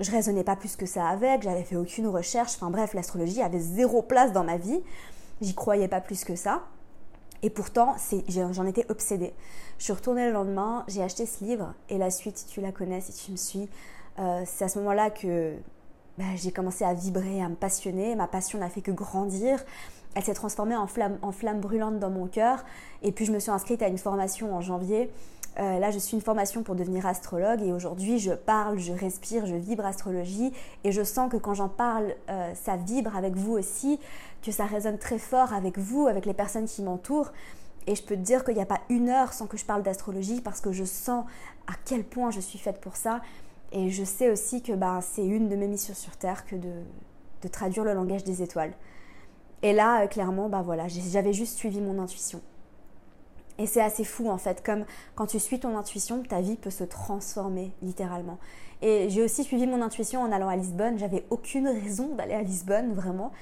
Je 0.00 0.10
raisonnais 0.10 0.44
pas 0.44 0.56
plus 0.56 0.76
que 0.76 0.86
ça 0.86 1.06
avec, 1.06 1.42
j'avais 1.42 1.62
fait 1.62 1.76
aucune 1.76 2.06
recherche. 2.06 2.54
Enfin 2.56 2.70
bref, 2.70 2.94
l'astrologie 2.94 3.42
avait 3.42 3.60
zéro 3.60 4.00
place 4.00 4.32
dans 4.32 4.44
ma 4.44 4.56
vie. 4.56 4.80
J'y 5.42 5.54
croyais 5.54 5.88
pas 5.88 6.00
plus 6.00 6.24
que 6.24 6.36
ça. 6.36 6.62
Et 7.42 7.50
pourtant, 7.50 7.96
j'en 8.28 8.66
étais 8.66 8.84
obsédée. 8.90 9.32
Je 9.78 9.84
suis 9.84 9.92
retournée 9.92 10.26
le 10.26 10.32
lendemain, 10.32 10.84
j'ai 10.88 11.02
acheté 11.02 11.24
ce 11.26 11.44
livre 11.44 11.74
et 11.88 11.98
la 11.98 12.10
suite, 12.10 12.46
tu 12.48 12.60
la 12.60 12.72
connais 12.72 13.00
si 13.00 13.12
tu 13.12 13.32
me 13.32 13.36
suis. 13.36 13.68
Euh, 14.18 14.42
c'est 14.46 14.64
à 14.64 14.68
ce 14.68 14.78
moment-là 14.78 15.10
que 15.10 15.54
bah, 16.18 16.24
j'ai 16.36 16.52
commencé 16.52 16.84
à 16.84 16.92
vibrer, 16.92 17.42
à 17.42 17.48
me 17.48 17.54
passionner. 17.54 18.14
Ma 18.14 18.26
passion 18.26 18.58
n'a 18.58 18.68
fait 18.68 18.82
que 18.82 18.90
grandir. 18.90 19.62
Elle 20.14 20.24
s'est 20.24 20.34
transformée 20.34 20.76
en 20.76 20.86
flamme, 20.86 21.18
en 21.22 21.32
flamme 21.32 21.60
brûlante 21.60 21.98
dans 21.98 22.10
mon 22.10 22.26
cœur. 22.26 22.64
Et 23.02 23.12
puis 23.12 23.24
je 23.24 23.32
me 23.32 23.38
suis 23.38 23.50
inscrite 23.50 23.82
à 23.82 23.88
une 23.88 23.98
formation 23.98 24.54
en 24.54 24.60
janvier 24.60 25.10
Euh, 25.58 25.78
là, 25.78 25.90
je 25.90 25.98
suis 25.98 26.14
une 26.14 26.22
formation 26.22 26.62
pour 26.62 26.76
devenir 26.76 27.06
astrologue 27.06 27.60
et 27.62 27.72
aujourd'hui, 27.72 28.18
je 28.18 28.32
parle, 28.32 28.78
je 28.78 28.92
respire, 28.92 29.46
je 29.46 29.56
vibre 29.56 29.84
astrologie 29.84 30.52
et 30.84 30.92
je 30.92 31.02
sens 31.02 31.30
que 31.30 31.36
quand 31.36 31.54
j'en 31.54 31.68
parle, 31.68 32.14
euh, 32.28 32.54
ça 32.54 32.76
vibre 32.76 33.16
avec 33.16 33.34
vous 33.34 33.52
aussi, 33.52 33.98
que 34.42 34.52
ça 34.52 34.64
résonne 34.64 34.98
très 34.98 35.18
fort 35.18 35.52
avec 35.52 35.76
vous, 35.76 36.06
avec 36.06 36.24
les 36.24 36.34
personnes 36.34 36.66
qui 36.66 36.82
m'entourent. 36.82 37.32
Et 37.86 37.94
je 37.94 38.02
peux 38.02 38.14
te 38.14 38.20
dire 38.20 38.44
qu'il 38.44 38.54
n'y 38.54 38.62
a 38.62 38.66
pas 38.66 38.80
une 38.88 39.08
heure 39.08 39.32
sans 39.32 39.46
que 39.46 39.56
je 39.56 39.64
parle 39.64 39.82
d'astrologie 39.82 40.40
parce 40.40 40.60
que 40.60 40.70
je 40.70 40.84
sens 40.84 41.24
à 41.66 41.72
quel 41.84 42.04
point 42.04 42.30
je 42.30 42.40
suis 42.40 42.58
faite 42.58 42.80
pour 42.80 42.96
ça. 42.96 43.20
Et 43.72 43.90
je 43.90 44.04
sais 44.04 44.30
aussi 44.30 44.62
que 44.62 44.72
bah, 44.72 45.00
c'est 45.02 45.24
une 45.24 45.48
de 45.48 45.56
mes 45.56 45.66
missions 45.66 45.94
sur 45.94 46.16
Terre 46.16 46.44
que 46.44 46.56
de, 46.56 47.48
traduire 47.48 47.84
le 47.84 47.94
langage 47.94 48.22
des 48.22 48.42
étoiles. 48.42 48.72
Et 49.62 49.72
là, 49.72 50.02
euh, 50.02 50.06
clairement, 50.06 50.48
bah 50.48 50.62
voilà, 50.62 50.88
j'avais 50.88 51.32
juste 51.32 51.56
suivi 51.56 51.80
mon 51.80 52.00
intuition. 52.00 52.40
Et 53.60 53.66
c'est 53.66 53.82
assez 53.82 54.04
fou 54.04 54.30
en 54.30 54.38
fait, 54.38 54.64
comme 54.64 54.86
quand 55.14 55.26
tu 55.26 55.38
suis 55.38 55.60
ton 55.60 55.76
intuition, 55.76 56.22
ta 56.22 56.40
vie 56.40 56.56
peut 56.56 56.70
se 56.70 56.82
transformer 56.82 57.72
littéralement. 57.82 58.38
Et 58.80 59.10
j'ai 59.10 59.22
aussi 59.22 59.44
suivi 59.44 59.66
mon 59.66 59.82
intuition 59.82 60.22
en 60.22 60.32
allant 60.32 60.48
à 60.48 60.56
Lisbonne. 60.56 60.98
J'avais 60.98 61.26
aucune 61.28 61.68
raison 61.68 62.14
d'aller 62.14 62.32
à 62.32 62.40
Lisbonne, 62.40 62.94
vraiment. 62.94 63.32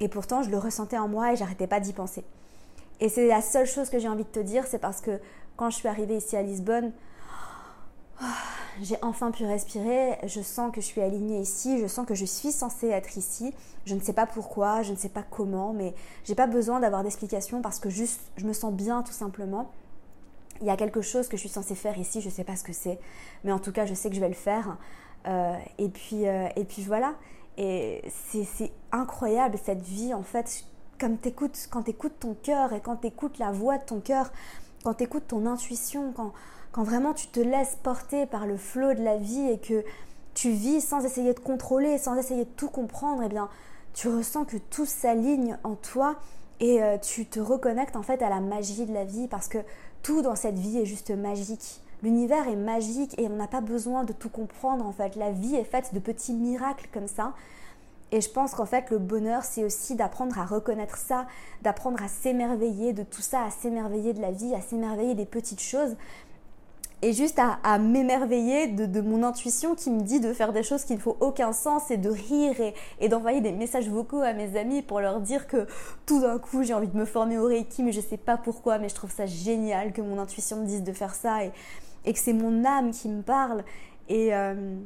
Et 0.00 0.08
pourtant, 0.08 0.42
je 0.42 0.48
le 0.48 0.56
ressentais 0.56 0.96
en 0.96 1.08
moi 1.08 1.34
et 1.34 1.36
j'arrêtais 1.36 1.66
pas 1.66 1.78
d'y 1.78 1.92
penser. 1.92 2.24
Et 3.00 3.10
c'est 3.10 3.28
la 3.28 3.42
seule 3.42 3.66
chose 3.66 3.90
que 3.90 3.98
j'ai 3.98 4.08
envie 4.08 4.24
de 4.24 4.30
te 4.30 4.40
dire, 4.40 4.64
c'est 4.66 4.78
parce 4.78 5.02
que 5.02 5.20
quand 5.56 5.68
je 5.68 5.76
suis 5.76 5.88
arrivée 5.88 6.16
ici 6.16 6.38
à 6.38 6.42
Lisbonne, 6.42 6.92
j'ai 8.82 8.96
enfin 9.02 9.30
pu 9.30 9.44
respirer, 9.44 10.18
je 10.24 10.40
sens 10.40 10.72
que 10.72 10.80
je 10.80 10.86
suis 10.86 11.00
alignée 11.00 11.40
ici, 11.40 11.78
je 11.80 11.86
sens 11.86 12.06
que 12.06 12.14
je 12.14 12.24
suis 12.24 12.52
censée 12.52 12.88
être 12.88 13.16
ici. 13.16 13.52
Je 13.84 13.94
ne 13.94 14.00
sais 14.00 14.12
pas 14.12 14.26
pourquoi, 14.26 14.82
je 14.82 14.92
ne 14.92 14.96
sais 14.96 15.08
pas 15.08 15.22
comment, 15.22 15.72
mais 15.72 15.94
j'ai 16.24 16.34
pas 16.34 16.46
besoin 16.46 16.80
d'avoir 16.80 17.02
d'explication 17.02 17.62
parce 17.62 17.78
que 17.78 17.90
juste 17.90 18.20
je 18.36 18.46
me 18.46 18.52
sens 18.52 18.72
bien 18.72 19.02
tout 19.02 19.12
simplement. 19.12 19.70
Il 20.60 20.66
y 20.66 20.70
a 20.70 20.76
quelque 20.76 21.00
chose 21.00 21.28
que 21.28 21.36
je 21.36 21.40
suis 21.40 21.48
censée 21.48 21.74
faire 21.74 21.98
ici, 21.98 22.20
je 22.20 22.28
ne 22.28 22.32
sais 22.32 22.44
pas 22.44 22.56
ce 22.56 22.64
que 22.64 22.72
c'est, 22.72 22.98
mais 23.44 23.52
en 23.52 23.58
tout 23.58 23.72
cas 23.72 23.86
je 23.86 23.94
sais 23.94 24.10
que 24.10 24.16
je 24.16 24.20
vais 24.20 24.28
le 24.28 24.34
faire. 24.34 24.76
Euh, 25.26 25.56
et, 25.78 25.88
puis, 25.88 26.26
euh, 26.26 26.48
et 26.56 26.64
puis 26.64 26.82
voilà, 26.82 27.14
et 27.58 28.02
c'est 28.30 28.72
incroyable 28.92 29.58
cette 29.62 29.82
vie 29.82 30.14
en 30.14 30.22
fait, 30.22 30.64
comme 30.98 31.18
écoutes, 31.24 31.68
quand 31.70 31.82
tu 31.82 31.90
écoutes 31.90 32.18
ton 32.20 32.34
cœur 32.34 32.72
et 32.72 32.80
quand 32.80 32.96
tu 32.96 33.08
écoutes 33.08 33.38
la 33.38 33.52
voix 33.52 33.78
de 33.78 33.84
ton 33.84 34.00
cœur, 34.00 34.30
quand 34.84 34.94
tu 34.94 35.04
écoutes 35.04 35.28
ton 35.28 35.46
intuition, 35.46 36.12
quand, 36.12 36.32
quand 36.72 36.82
vraiment 36.82 37.14
tu 37.14 37.26
te 37.26 37.40
laisses 37.40 37.76
porter 37.82 38.26
par 38.26 38.46
le 38.46 38.56
flot 38.56 38.94
de 38.94 39.02
la 39.02 39.16
vie 39.16 39.50
et 39.50 39.58
que 39.58 39.84
tu 40.34 40.50
vis 40.50 40.80
sans 40.80 41.04
essayer 41.04 41.34
de 41.34 41.40
contrôler, 41.40 41.98
sans 41.98 42.16
essayer 42.16 42.44
de 42.44 42.50
tout 42.50 42.68
comprendre, 42.68 43.22
eh 43.24 43.28
bien, 43.28 43.48
tu 43.94 44.08
ressens 44.08 44.44
que 44.44 44.56
tout 44.56 44.86
s'aligne 44.86 45.58
en 45.64 45.74
toi 45.74 46.16
et 46.60 46.82
euh, 46.82 46.98
tu 46.98 47.26
te 47.26 47.40
reconnectes 47.40 47.96
en 47.96 48.02
fait 48.02 48.22
à 48.22 48.28
la 48.28 48.40
magie 48.40 48.86
de 48.86 48.92
la 48.92 49.04
vie 49.04 49.26
parce 49.26 49.48
que 49.48 49.58
tout 50.02 50.22
dans 50.22 50.36
cette 50.36 50.58
vie 50.58 50.78
est 50.78 50.86
juste 50.86 51.10
magique. 51.10 51.80
L'univers 52.02 52.48
est 52.48 52.56
magique 52.56 53.18
et 53.18 53.26
on 53.26 53.36
n'a 53.36 53.48
pas 53.48 53.60
besoin 53.60 54.04
de 54.04 54.12
tout 54.12 54.28
comprendre 54.28 54.86
en 54.86 54.92
fait. 54.92 55.16
La 55.16 55.32
vie 55.32 55.56
est 55.56 55.64
faite 55.64 55.92
de 55.92 55.98
petits 55.98 56.32
miracles 56.32 56.88
comme 56.92 57.08
ça. 57.08 57.34
Et 58.12 58.20
je 58.20 58.28
pense 58.28 58.54
qu'en 58.54 58.66
fait, 58.66 58.90
le 58.90 58.98
bonheur, 58.98 59.44
c'est 59.44 59.62
aussi 59.62 59.94
d'apprendre 59.94 60.36
à 60.38 60.44
reconnaître 60.44 60.96
ça, 60.96 61.26
d'apprendre 61.62 62.02
à 62.02 62.08
s'émerveiller 62.08 62.92
de 62.92 63.04
tout 63.04 63.22
ça, 63.22 63.44
à 63.44 63.50
s'émerveiller 63.50 64.12
de 64.14 64.20
la 64.20 64.32
vie, 64.32 64.52
à 64.54 64.60
s'émerveiller 64.60 65.14
des 65.14 65.26
petites 65.26 65.60
choses 65.60 65.96
et 67.02 67.12
juste 67.12 67.38
à, 67.38 67.78
m'émerveiller 67.78 68.66
de, 68.66 69.00
mon 69.00 69.22
intuition 69.22 69.74
qui 69.74 69.90
me 69.90 70.02
dit 70.02 70.20
de 70.20 70.32
faire 70.32 70.52
des 70.52 70.62
choses 70.62 70.84
qui 70.84 70.94
ne 70.94 70.98
font 70.98 71.16
aucun 71.20 71.52
sens 71.52 71.90
et 71.90 71.96
de 71.96 72.10
rire 72.10 72.56
et, 73.00 73.08
d'envoyer 73.08 73.40
des 73.40 73.52
messages 73.52 73.88
vocaux 73.88 74.20
à 74.20 74.34
mes 74.34 74.58
amis 74.58 74.82
pour 74.82 75.00
leur 75.00 75.20
dire 75.20 75.46
que 75.46 75.66
tout 76.04 76.20
d'un 76.20 76.38
coup 76.38 76.62
j'ai 76.62 76.74
envie 76.74 76.88
de 76.88 76.96
me 76.96 77.06
former 77.06 77.38
au 77.38 77.46
Reiki 77.46 77.82
mais 77.82 77.92
je 77.92 78.00
sais 78.00 78.18
pas 78.18 78.36
pourquoi 78.36 78.78
mais 78.78 78.88
je 78.88 78.94
trouve 78.94 79.10
ça 79.10 79.24
génial 79.24 79.92
que 79.92 80.02
mon 80.02 80.18
intuition 80.18 80.58
me 80.58 80.66
dise 80.66 80.82
de 80.82 80.92
faire 80.92 81.14
ça 81.14 81.44
et, 81.44 82.12
que 82.12 82.18
c'est 82.18 82.32
mon 82.32 82.64
âme 82.64 82.90
qui 82.90 83.08
me 83.08 83.22
parle. 83.22 83.64
Et, 84.08 84.34
euh, 84.34 84.76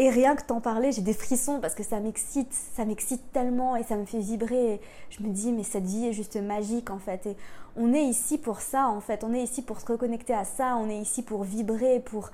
et 0.00 0.08
rien 0.08 0.34
que 0.34 0.42
t'en 0.42 0.62
parler, 0.62 0.92
j'ai 0.92 1.02
des 1.02 1.12
frissons 1.12 1.60
parce 1.60 1.74
que 1.74 1.82
ça 1.82 2.00
m'excite, 2.00 2.50
ça 2.74 2.86
m'excite 2.86 3.20
tellement 3.32 3.76
et 3.76 3.82
ça 3.82 3.96
me 3.96 4.06
fait 4.06 4.20
vibrer. 4.20 4.80
je 5.10 5.22
me 5.22 5.28
dis, 5.28 5.52
mais 5.52 5.62
cette 5.62 5.84
vie 5.84 6.06
est 6.06 6.14
juste 6.14 6.36
magique 6.36 6.88
en 6.88 6.98
fait. 6.98 7.28
On 7.76 7.92
est 7.92 8.04
ici 8.04 8.38
pour 8.38 8.62
ça 8.62 8.88
en 8.88 9.02
fait. 9.02 9.24
On 9.24 9.34
est 9.34 9.42
ici 9.42 9.60
pour 9.60 9.78
se 9.78 9.84
reconnecter 9.84 10.32
à 10.32 10.44
ça. 10.44 10.76
On 10.76 10.88
est 10.88 10.96
ici 10.96 11.22
pour 11.22 11.44
vibrer, 11.44 12.00
pour 12.00 12.30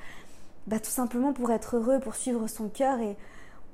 bah, 0.69 0.79
tout 0.79 0.93
simplement 0.93 1.33
pour 1.33 1.51
être 1.51 1.75
heureux, 1.77 1.99
pour 1.99 2.15
suivre 2.15 2.47
son 2.47 2.69
cœur. 2.69 3.01
Et 3.01 3.17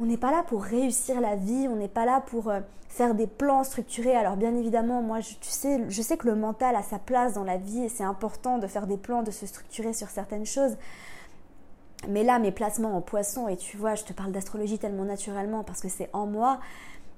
on 0.01 0.07
n'est 0.07 0.17
pas 0.17 0.31
là 0.31 0.43
pour 0.43 0.65
réussir 0.65 1.21
la 1.21 1.37
vie. 1.37 1.69
On 1.69 1.77
n'est 1.77 1.87
pas 1.87 2.07
là 2.07 2.23
pour 2.23 2.49
euh, 2.49 2.61
faire 2.89 3.15
des 3.15 3.27
plans 3.27 3.63
structurés. 3.63 4.17
Alors 4.17 4.37
bien 4.37 4.57
évidemment, 4.57 5.03
moi, 5.03 5.19
sais, 5.43 5.85
je 5.87 6.01
sais 6.01 6.17
que 6.17 6.29
le 6.29 6.35
mental 6.35 6.77
a 6.77 6.83
sa 6.83 6.99
place 6.99 7.35
dans 7.35 7.45
la 7.45 7.59
vie 7.59 7.85
et 7.85 7.91
c'est 7.91 8.05
important 8.05 8.57
de 8.57 8.67
faire 8.67 8.87
des 8.87 8.97
plans, 8.97 9.23
de 9.23 9.31
se 9.31 9.45
structurer 9.45 9.93
sur 9.93 10.09
certaines 10.09 10.47
choses. 10.47 10.79
Mais 12.09 12.25
là, 12.25 12.39
mes 12.39 12.51
placements 12.51 12.97
en 12.97 13.01
poisson, 13.01 13.49
et 13.49 13.57
tu 13.57 13.77
vois, 13.77 13.95
je 13.95 14.05
te 14.05 14.13
parle 14.13 14.33
d'astrologie 14.33 14.79
tellement 14.79 15.05
naturellement 15.05 15.63
parce 15.63 15.81
que 15.81 15.89
c'est 15.89 16.11
en 16.13 16.27
moi, 16.27 16.59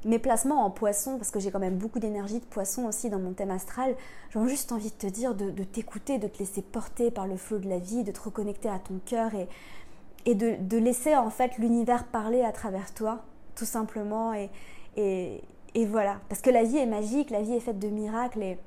mes 0.04 0.18
placements 0.18 0.64
en 0.64 0.70
poisson, 0.70 1.16
parce 1.16 1.30
que 1.30 1.40
j'ai 1.40 1.50
quand 1.50 1.58
même 1.58 1.78
beaucoup 1.78 1.98
d'énergie 1.98 2.38
de 2.38 2.44
poisson 2.44 2.84
aussi 2.84 3.08
dans 3.08 3.18
mon 3.18 3.32
thème 3.32 3.50
astral, 3.50 3.96
j'ai 4.30 4.48
juste 4.48 4.72
envie 4.72 4.90
de 4.90 4.96
te 4.96 5.06
dire 5.06 5.34
de, 5.34 5.64
t'écouter, 5.64 6.18
de 6.18 6.28
te 6.28 6.38
laisser 6.38 6.62
porter 6.62 7.10
par 7.10 7.26
le 7.26 7.36
flot 7.36 7.58
de 7.58 7.68
la 7.68 7.78
vie, 7.78 8.04
de 8.04 8.12
te 8.12 8.20
reconnecter 8.20 8.68
à 8.68 8.78
ton 8.78 9.00
cœur 9.06 9.30
et, 9.34 10.34
de, 10.34 10.76
laisser 10.76 11.16
en 11.16 11.30
fait 11.30 11.56
l'univers 11.58 12.04
parler 12.04 12.42
à 12.42 12.52
travers 12.52 12.92
toi, 12.92 13.24
tout 13.56 13.64
simplement. 13.64 14.34
Et, 14.34 14.50
et, 14.96 15.42
et, 15.74 15.86
voilà, 15.86 16.20
parce 16.28 16.42
que 16.42 16.50
la 16.50 16.64
vie 16.64 16.76
est 16.76 16.86
magique, 16.86 17.30
la 17.30 17.40
vie 17.40 17.54
est 17.54 17.60
faite 17.60 17.78
de 17.78 17.88
miracles 17.88 18.42
et, 18.42 18.58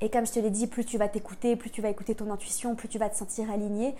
et 0.00 0.10
comme 0.10 0.26
je 0.26 0.32
te 0.32 0.38
l'ai 0.38 0.50
dit, 0.50 0.66
plus 0.66 0.84
tu 0.84 0.98
vas 0.98 1.08
t'écouter, 1.08 1.56
plus 1.56 1.70
tu 1.70 1.82
vas 1.82 1.88
écouter 1.88 2.14
ton 2.14 2.30
intuition, 2.30 2.74
plus 2.74 2.88
tu 2.88 2.98
vas 2.98 3.08
te 3.08 3.16
sentir 3.16 3.50
aligné. 3.50 3.94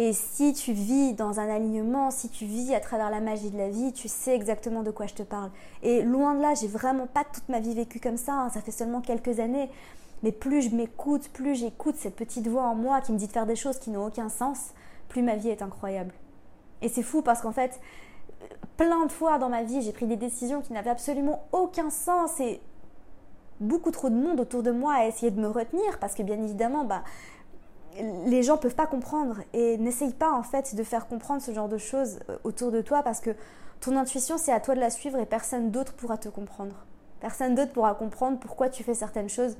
Et 0.00 0.12
si 0.12 0.52
tu 0.52 0.72
vis 0.72 1.12
dans 1.14 1.40
un 1.40 1.48
alignement, 1.48 2.12
si 2.12 2.28
tu 2.28 2.44
vis 2.44 2.72
à 2.72 2.78
travers 2.78 3.10
la 3.10 3.20
magie 3.20 3.50
de 3.50 3.58
la 3.58 3.68
vie, 3.68 3.92
tu 3.92 4.06
sais 4.06 4.32
exactement 4.32 4.84
de 4.84 4.92
quoi 4.92 5.08
je 5.08 5.14
te 5.14 5.24
parle. 5.24 5.50
Et 5.82 6.02
loin 6.02 6.36
de 6.36 6.40
là, 6.40 6.54
j'ai 6.54 6.68
vraiment 6.68 7.08
pas 7.08 7.24
toute 7.24 7.48
ma 7.48 7.58
vie 7.58 7.74
vécue 7.74 7.98
comme 7.98 8.16
ça, 8.16 8.32
hein. 8.32 8.48
ça 8.50 8.60
fait 8.60 8.70
seulement 8.70 9.00
quelques 9.00 9.40
années. 9.40 9.68
Mais 10.22 10.30
plus 10.30 10.62
je 10.62 10.74
m'écoute, 10.74 11.28
plus 11.30 11.56
j'écoute 11.56 11.96
cette 11.96 12.14
petite 12.14 12.46
voix 12.46 12.62
en 12.62 12.76
moi 12.76 13.00
qui 13.00 13.12
me 13.12 13.18
dit 13.18 13.26
de 13.26 13.32
faire 13.32 13.46
des 13.46 13.56
choses 13.56 13.80
qui 13.80 13.90
n'ont 13.90 14.06
aucun 14.06 14.28
sens, 14.28 14.70
plus 15.08 15.22
ma 15.22 15.34
vie 15.34 15.48
est 15.48 15.62
incroyable. 15.62 16.14
Et 16.80 16.88
c'est 16.88 17.02
fou 17.02 17.20
parce 17.20 17.40
qu'en 17.40 17.52
fait, 17.52 17.80
plein 18.76 19.04
de 19.04 19.10
fois 19.10 19.38
dans 19.38 19.48
ma 19.48 19.64
vie, 19.64 19.82
j'ai 19.82 19.92
pris 19.92 20.06
des 20.06 20.16
décisions 20.16 20.60
qui 20.60 20.72
n'avaient 20.72 20.90
absolument 20.90 21.42
aucun 21.50 21.90
sens 21.90 22.38
et 22.38 22.60
beaucoup 23.58 23.90
trop 23.90 24.10
de 24.10 24.14
monde 24.14 24.38
autour 24.38 24.62
de 24.62 24.70
moi 24.70 24.94
a 24.94 25.06
essayé 25.06 25.32
de 25.32 25.40
me 25.40 25.48
retenir 25.48 25.98
parce 25.98 26.14
que 26.14 26.22
bien 26.22 26.40
évidemment, 26.40 26.84
bah, 26.84 27.02
les 28.26 28.42
gens 28.42 28.56
peuvent 28.56 28.74
pas 28.74 28.86
comprendre 28.86 29.38
et 29.52 29.76
n'essaye 29.78 30.12
pas 30.12 30.32
en 30.32 30.42
fait 30.42 30.74
de 30.74 30.82
faire 30.82 31.06
comprendre 31.06 31.42
ce 31.42 31.52
genre 31.52 31.68
de 31.68 31.78
choses 31.78 32.18
euh, 32.28 32.38
autour 32.44 32.70
de 32.70 32.80
toi 32.80 33.02
parce 33.02 33.20
que 33.20 33.30
ton 33.80 33.96
intuition 33.96 34.38
c'est 34.38 34.52
à 34.52 34.60
toi 34.60 34.74
de 34.74 34.80
la 34.80 34.90
suivre 34.90 35.18
et 35.18 35.26
personne 35.26 35.70
d'autre 35.70 35.94
pourra 35.94 36.18
te 36.18 36.28
comprendre. 36.28 36.74
Personne 37.20 37.54
d'autre 37.54 37.72
pourra 37.72 37.94
comprendre 37.94 38.38
pourquoi 38.38 38.68
tu 38.68 38.84
fais 38.84 38.94
certaines 38.94 39.28
choses. 39.28 39.56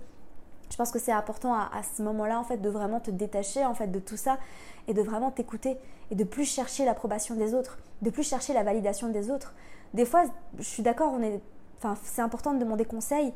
Je 0.71 0.77
pense 0.77 0.91
que 0.91 0.99
c'est 0.99 1.13
important 1.13 1.55
à, 1.55 1.83
ce 1.97 2.03
moment-là 2.03 2.39
en 2.39 2.45
fait 2.45 2.59
de 2.59 2.69
vraiment 2.69 3.01
te 3.01 3.11
détacher 3.11 3.65
en 3.65 3.75
fait 3.75 3.89
de 3.89 3.99
tout 3.99 4.17
ça 4.17 4.39
et 4.87 4.95
de 4.95 5.03
vraiment 5.03 5.31
t'écouter 5.31 5.77
et 6.11 6.15
de 6.15 6.25
plus 6.25 6.45
chercher 6.45 6.85
l'approbation 6.85 7.35
des 7.35 7.55
autres, 7.55 7.79
de 8.03 8.11
plus 8.11 8.23
chercher 8.23 8.53
la 8.53 8.63
validation 8.63 9.09
des 9.09 9.31
autres. 9.31 9.55
Des 9.95 10.05
fois, 10.05 10.25
je 10.59 10.65
suis 10.65 10.83
d'accord, 10.83 11.13
on 11.15 11.23
est, 11.23 11.41
enfin, 11.79 11.97
c'est 12.05 12.21
important 12.21 12.53
de 12.53 12.59
demander 12.59 12.85
conseil, 12.85 13.33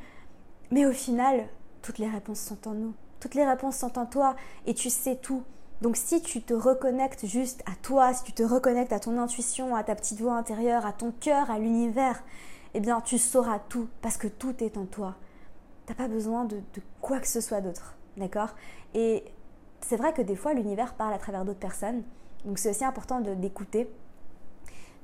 mais 0.71 0.85
au 0.85 0.93
final, 0.93 1.47
toutes 1.81 1.99
les 1.99 2.09
réponses 2.09 2.41
sont 2.41 2.69
en 2.69 2.73
nous. 2.73 2.95
Toutes 3.23 3.37
les 3.37 3.47
réponses 3.47 3.77
sont 3.77 4.01
en 4.01 4.05
toi 4.07 4.35
et 4.67 4.75
tu 4.75 4.91
sais 4.91 5.15
tout. 5.15 5.45
Donc 5.81 5.97
si 5.97 6.21
tu 6.23 6.43
te 6.43 6.55
reconnectes 6.55 7.25
juste 7.25 7.63
à 7.67 7.77
toi, 7.81 8.13
si 8.13 8.25
tu 8.25 8.33
te 8.33 8.43
reconnectes 8.43 8.93
à 8.93 8.99
ton 8.99 9.17
intuition, 9.17 9.77
à 9.77 9.85
ta 9.85 9.95
petite 9.95 10.21
voix 10.21 10.35
intérieure, 10.35 10.85
à 10.87 10.93
ton 10.93 11.13
cœur, 11.13 11.49
à 11.49 11.61
l'univers, 11.61 12.21
eh 12.75 12.81
bien 12.81 13.01
tu 13.01 13.19
sauras 13.19 13.61
tout 13.61 13.87
parce 14.01 14.17
que 14.17 14.27
tout 14.27 14.65
est 14.65 14.77
en 14.77 14.87
toi. 14.87 15.15
T'as 15.87 15.95
pas 15.95 16.09
besoin 16.09 16.47
de, 16.47 16.61
quoi 17.01 17.21
que 17.21 17.29
ce 17.29 17.41
soit 17.41 17.61
d'autre, 17.61 17.95
d'accord? 18.17 18.57
Et 18.93 19.23
c'est 19.83 19.97
vrai 19.97 20.13
que 20.13 20.23
des 20.23 20.35
fois 20.35 20.53
l'univers 20.53 20.95
parle 20.95 21.15
à 21.15 21.19
travers 21.19 21.45
d'autres 21.45 21.61
personnes, 21.61 22.03
donc 22.45 22.59
c'est 22.59 22.71
aussi 22.71 22.85
important 22.85 23.21
d'écouter. 23.21 23.89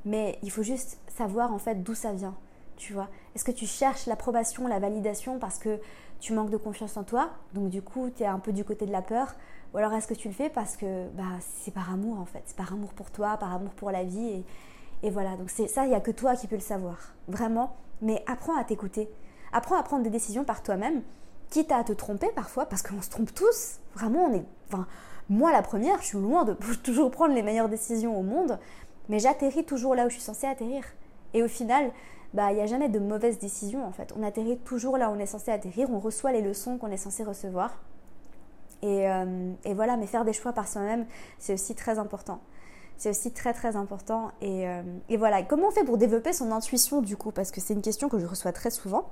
Mais 0.05 0.41
il 0.43 0.51
faut 0.51 0.65
juste 0.65 0.99
savoir 1.17 1.53
en 1.53 1.59
fait 1.59 1.85
d'où 1.85 1.95
ça 1.95 2.13
vient, 2.13 2.35
tu 2.79 2.95
vois. 2.95 3.09
Est-ce 3.35 3.45
que 3.45 3.51
tu 3.51 3.67
cherches 3.67 4.07
l'approbation, 4.07 4.67
la 4.67 4.79
validation 4.79 5.39
parce 5.39 5.59
que 5.59 5.79
tu 6.21 6.33
manques 6.33 6.51
de 6.51 6.57
confiance 6.57 6.97
en 6.97 7.05
toi, 7.05 7.31
donc 7.53 7.69
du 7.69 7.83
coup 7.83 8.11
tu 8.11 8.23
es 8.23 8.27
un 8.27 8.39
peu 8.39 8.53
du 8.53 8.65
côté 8.65 8.87
de 8.87 8.93
la 8.93 9.03
peur, 9.03 9.35
ou 9.73 9.79
alors 9.79 9.93
est-ce 9.93 10.07
que 10.07 10.15
tu 10.15 10.29
le 10.29 10.35
fais 10.35 10.49
parce 10.49 10.77
que 10.77 11.09
bah, 11.11 11.25
c'est 11.41 11.73
par 11.73 11.93
amour 11.93 12.19
en 12.19 12.25
fait, 12.25 12.43
c'est 12.47 12.57
par 12.57 12.73
amour 12.73 12.93
pour 12.95 13.11
toi, 13.11 13.37
par 13.37 13.53
amour 13.55 13.71
pour 13.71 13.91
la 13.91 14.05
vie, 14.05 14.45
et, 15.03 15.11
voilà, 15.11 15.37
donc 15.37 15.51
ça, 15.51 15.85
il 15.85 15.91
n'y 15.91 15.95
a 15.95 16.01
que 16.01 16.11
toi 16.11 16.35
qui 16.35 16.49
peux 16.49 16.57
le 16.57 16.61
savoir, 16.61 17.15
vraiment, 17.29 17.77
mais 18.03 18.25
apprends 18.27 18.57
à 18.57 18.65
t'écouter, 18.65 19.09
apprends 19.53 19.79
à 19.79 19.83
prendre 19.85 20.03
des 20.03 20.11
décisions 20.11 20.45
par 20.45 20.63
toi-même, 20.63 21.03
quitte 21.51 21.71
à 21.71 21.85
te 21.85 21.93
tromper 21.93 22.29
parfois, 22.35 22.67
parce 22.67 22.83
qu'on 22.83 23.01
se 23.01 23.11
trompe 23.11 23.33
tous, 23.33 23.79
vraiment 23.95 24.25
on 24.25 24.35
est, 24.35 24.45
enfin, 24.67 24.87
moi 25.29 25.53
la 25.53 25.63
première, 25.63 26.01
je 26.01 26.07
suis 26.07 26.19
loin 26.19 26.45
de 26.45 26.55
toujours 26.83 27.11
prendre 27.11 27.35
les 27.35 27.43
meilleures 27.43 27.69
décisions 27.69 28.19
au 28.19 28.23
monde, 28.23 28.59
mais 29.09 29.21
j'atterris 29.21 29.65
toujours 29.65 29.95
là 29.95 30.07
où 30.07 30.09
je 30.09 30.15
suis 30.15 30.23
censée 30.23 30.47
atterrir, 30.49 30.85
et 31.35 31.43
au 31.43 31.49
final, 31.49 31.93
bah 32.35 32.53
il 32.53 32.57
n'y 32.57 32.63
a 32.63 32.67
jamais 32.67 32.89
de 32.89 32.99
mauvaise 32.99 33.39
décision 33.39 33.85
en 33.87 33.93
fait. 33.93 34.13
On 34.17 34.23
atterrit 34.23 34.59
toujours 34.59 34.99
là 34.99 35.11
où 35.11 35.15
on 35.15 35.19
est 35.19 35.27
censé 35.27 35.51
atterrir, 35.51 35.89
on 35.91 35.99
reçoit 35.99 36.33
les 36.33 36.43
leçons 36.43 36.79
qu'on 36.79 36.91
est 36.91 36.99
censé 36.99 37.25
recevoir. 37.25 37.79
Et, 38.83 39.09
euh, 39.11 39.53
voilà, 39.75 39.97
mais 39.97 40.07
faire 40.07 40.25
des 40.25 40.33
choix 40.33 40.53
par 40.53 40.69
soi-même, 40.69 41.07
c'est 41.39 41.55
aussi 41.55 41.75
très 41.75 41.99
important. 41.99 42.41
C'est 42.97 43.11
aussi 43.11 43.33
très 43.33 43.53
très 43.53 43.77
important. 43.77 44.31
Et, 44.41 44.69
euh, 44.69 44.83
voilà, 45.17 45.43
comment 45.43 45.69
on 45.69 45.71
fait 45.71 45.85
pour 45.85 45.99
développer 45.99 46.33
son 46.33 46.53
intuition 46.53 47.01
du 47.01 47.17
coup? 47.17 47.33
Parce 47.33 47.51
que 47.51 47.61
c'est 47.61 47.75
une 47.75 47.83
question 47.83 48.09
que 48.09 48.19
je 48.19 48.27
reçois 48.27 48.53
très 48.53 48.71
souvent. 48.71 49.11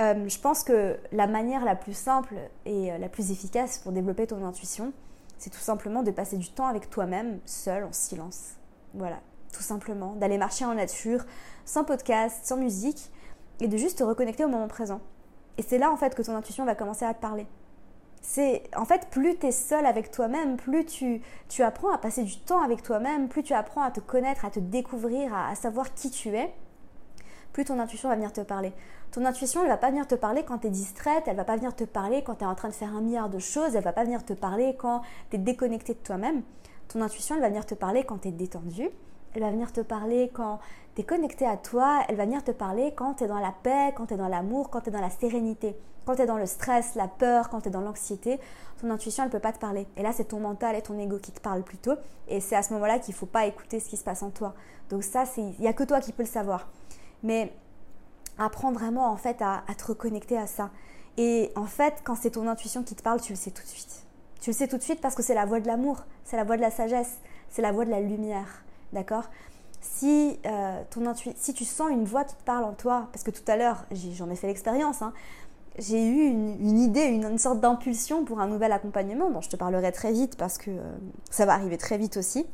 Euh, 0.00 0.28
je 0.28 0.38
pense 0.38 0.64
que 0.64 0.98
la 1.12 1.26
manière 1.26 1.64
la 1.64 1.76
plus 1.76 1.92
simple 1.96 2.34
et 2.64 2.96
la 2.98 3.08
plus 3.08 3.32
efficace 3.32 3.78
pour 3.78 3.92
développer 3.92 4.26
ton 4.26 4.44
intuition, 4.44 4.92
c'est 5.36 5.50
tout 5.50 5.58
simplement 5.58 6.02
de 6.02 6.10
passer 6.10 6.36
du 6.36 6.50
temps 6.50 6.66
avec 6.66 6.88
toi-même, 6.88 7.38
seul, 7.44 7.84
en 7.84 7.92
silence. 7.92 8.52
Voilà, 8.94 9.20
tout 9.52 9.62
simplement. 9.62 10.14
D'aller 10.16 10.38
marcher 10.38 10.64
en 10.64 10.74
nature, 10.74 11.24
sans 11.64 11.84
podcast, 11.84 12.40
sans 12.44 12.56
musique, 12.56 13.10
et 13.60 13.68
de 13.68 13.76
juste 13.76 13.98
te 13.98 14.04
reconnecter 14.04 14.44
au 14.44 14.48
moment 14.48 14.68
présent. 14.68 15.00
Et 15.58 15.62
c'est 15.62 15.78
là 15.78 15.90
en 15.90 15.96
fait 15.96 16.14
que 16.14 16.22
ton 16.22 16.34
intuition 16.34 16.64
va 16.64 16.74
commencer 16.74 17.04
à 17.04 17.14
te 17.14 17.20
parler. 17.20 17.46
C'est 18.22 18.62
en 18.76 18.84
fait 18.84 19.08
plus 19.10 19.38
tu 19.38 19.46
es 19.46 19.52
seul 19.52 19.86
avec 19.86 20.10
toi-même, 20.10 20.56
plus 20.56 20.84
tu, 20.84 21.22
tu 21.48 21.62
apprends 21.62 21.90
à 21.90 21.98
passer 21.98 22.22
du 22.22 22.38
temps 22.38 22.62
avec 22.62 22.82
toi-même, 22.82 23.28
plus 23.28 23.42
tu 23.42 23.54
apprends 23.54 23.82
à 23.82 23.90
te 23.90 24.00
connaître, 24.00 24.44
à 24.44 24.50
te 24.50 24.60
découvrir, 24.60 25.34
à, 25.34 25.54
savoir 25.54 25.94
qui 25.94 26.10
tu 26.10 26.36
es, 26.36 26.52
plus 27.52 27.64
ton 27.64 27.78
intuition 27.78 28.08
va 28.08 28.14
venir 28.14 28.32
te 28.32 28.42
parler. 28.42 28.72
Ton 29.10 29.24
intuition, 29.24 29.62
elle 29.62 29.68
va 29.68 29.76
pas 29.76 29.90
venir 29.90 30.06
te 30.06 30.14
parler 30.14 30.44
quand 30.44 30.58
tu 30.58 30.68
es 30.68 30.70
distraite, 30.70 31.24
elle 31.26 31.36
va 31.36 31.44
pas 31.44 31.56
venir 31.56 31.74
te 31.74 31.84
parler 31.84 32.22
quand 32.22 32.36
tu 32.36 32.44
es 32.44 32.46
en 32.46 32.54
train 32.54 32.68
de 32.68 32.74
faire 32.74 32.94
un 32.94 33.00
milliard 33.00 33.28
de 33.28 33.38
choses, 33.38 33.74
elle 33.74 33.82
va 33.82 33.92
pas 33.92 34.04
venir 34.04 34.24
te 34.24 34.34
parler 34.34 34.76
quand 34.78 35.02
tu 35.30 35.36
es 35.36 35.38
déconnecté 35.38 35.94
de 35.94 35.98
toi-même. 35.98 36.42
Ton 36.88 37.00
intuition, 37.00 37.34
elle 37.34 37.40
va 37.40 37.48
venir 37.48 37.66
te 37.66 37.74
parler 37.74 38.04
quand 38.04 38.18
tu 38.18 38.28
es 38.28 38.32
détendu, 38.32 38.88
elle 39.34 39.42
va 39.42 39.50
venir 39.50 39.72
te 39.72 39.80
parler 39.80 40.30
quand 40.32 40.58
tu 40.94 41.02
es 41.02 41.04
connecté 41.04 41.46
à 41.46 41.56
toi, 41.56 42.02
elle 42.08 42.16
va 42.16 42.24
venir 42.24 42.42
te 42.42 42.50
parler 42.50 42.92
quand 42.94 43.14
tu 43.14 43.24
es 43.24 43.26
dans 43.26 43.38
la 43.38 43.54
paix, 43.62 43.92
quand 43.96 44.06
tu 44.06 44.14
es 44.14 44.16
dans 44.16 44.28
l'amour, 44.28 44.70
quand 44.70 44.80
tu 44.80 44.88
es 44.88 44.92
dans 44.92 45.00
la 45.00 45.10
sérénité. 45.10 45.76
Quand 46.06 46.16
tu 46.16 46.22
es 46.22 46.26
dans 46.26 46.38
le 46.38 46.46
stress, 46.46 46.94
la 46.94 47.08
peur, 47.08 47.50
quand 47.50 47.60
tu 47.60 47.68
es 47.68 47.70
dans 47.70 47.82
l'anxiété, 47.82 48.40
ton 48.80 48.90
intuition, 48.90 49.22
elle 49.22 49.30
peut 49.30 49.38
pas 49.38 49.52
te 49.52 49.58
parler. 49.58 49.86
Et 49.96 50.02
là, 50.02 50.12
c'est 50.12 50.24
ton 50.24 50.40
mental 50.40 50.74
et 50.74 50.82
ton 50.82 50.98
ego 50.98 51.18
qui 51.18 51.30
te 51.30 51.40
parlent 51.40 51.62
plutôt. 51.62 51.94
Et 52.26 52.40
c'est 52.40 52.56
à 52.56 52.62
ce 52.62 52.72
moment-là 52.72 52.98
qu'il 52.98 53.14
faut 53.14 53.26
pas 53.26 53.46
écouter 53.46 53.80
ce 53.80 53.88
qui 53.88 53.96
se 53.96 54.02
passe 54.02 54.22
en 54.22 54.30
toi. 54.30 54.54
Donc 54.88 55.04
ça, 55.04 55.24
il 55.36 55.54
n'y 55.60 55.68
a 55.68 55.72
que 55.72 55.84
toi 55.84 56.00
qui 56.00 56.12
peux 56.12 56.22
le 56.22 56.28
savoir. 56.28 56.68
Mais 57.22 57.52
apprends 58.38 58.72
vraiment, 58.72 59.12
en 59.12 59.16
fait, 59.16 59.42
à, 59.42 59.62
à 59.68 59.74
te 59.74 59.84
reconnecter 59.84 60.38
à 60.38 60.46
ça. 60.46 60.70
Et 61.18 61.52
en 61.54 61.66
fait, 61.66 62.00
quand 62.02 62.14
c'est 62.14 62.30
ton 62.30 62.48
intuition 62.48 62.82
qui 62.82 62.94
te 62.94 63.02
parle, 63.02 63.20
tu 63.20 63.32
le 63.32 63.38
sais 63.38 63.50
tout 63.50 63.62
de 63.62 63.68
suite. 63.68 64.06
Tu 64.40 64.50
le 64.50 64.54
sais 64.56 64.68
tout 64.68 64.78
de 64.78 64.82
suite 64.82 65.02
parce 65.02 65.14
que 65.14 65.22
c'est 65.22 65.34
la 65.34 65.44
voix 65.44 65.60
de 65.60 65.66
l'amour, 65.66 65.98
c'est 66.24 66.36
la 66.36 66.44
voix 66.44 66.56
de 66.56 66.62
la 66.62 66.70
sagesse, 66.70 67.18
c'est 67.50 67.60
la 67.60 67.72
voix 67.72 67.84
de 67.84 67.90
la 67.90 68.00
lumière. 68.00 68.64
D'accord? 68.92 69.24
Si, 69.80 70.38
euh, 70.44 70.82
si 71.36 71.54
tu 71.54 71.64
sens 71.64 71.90
une 71.90 72.04
voix 72.04 72.24
qui 72.24 72.34
te 72.34 72.42
parle 72.42 72.64
en 72.64 72.72
toi, 72.72 73.08
parce 73.12 73.22
que 73.22 73.30
tout 73.30 73.42
à 73.46 73.56
l'heure, 73.56 73.86
j'en 74.14 74.28
ai, 74.28 74.36
fait 74.36 74.46
l'expérience, 74.46 75.00
hein, 75.00 75.14
j'ai 75.78 76.06
eu 76.06 76.26
une, 76.26 76.78
idée, 76.78 77.04
une, 77.04 77.38
sorte 77.38 77.60
d'impulsion 77.60 78.24
pour 78.24 78.40
un 78.40 78.46
nouvel 78.46 78.72
accompagnement 78.72 79.30
dont 79.30 79.40
je 79.40 79.48
te 79.48 79.56
parlerai 79.56 79.92
très 79.92 80.12
vite 80.12 80.36
parce 80.36 80.58
que 80.58 80.70
euh, 80.70 80.82
ça 81.30 81.46
va 81.46 81.54
arriver 81.54 81.78
très 81.78 81.96
vite 81.96 82.18
aussi. 82.18 82.46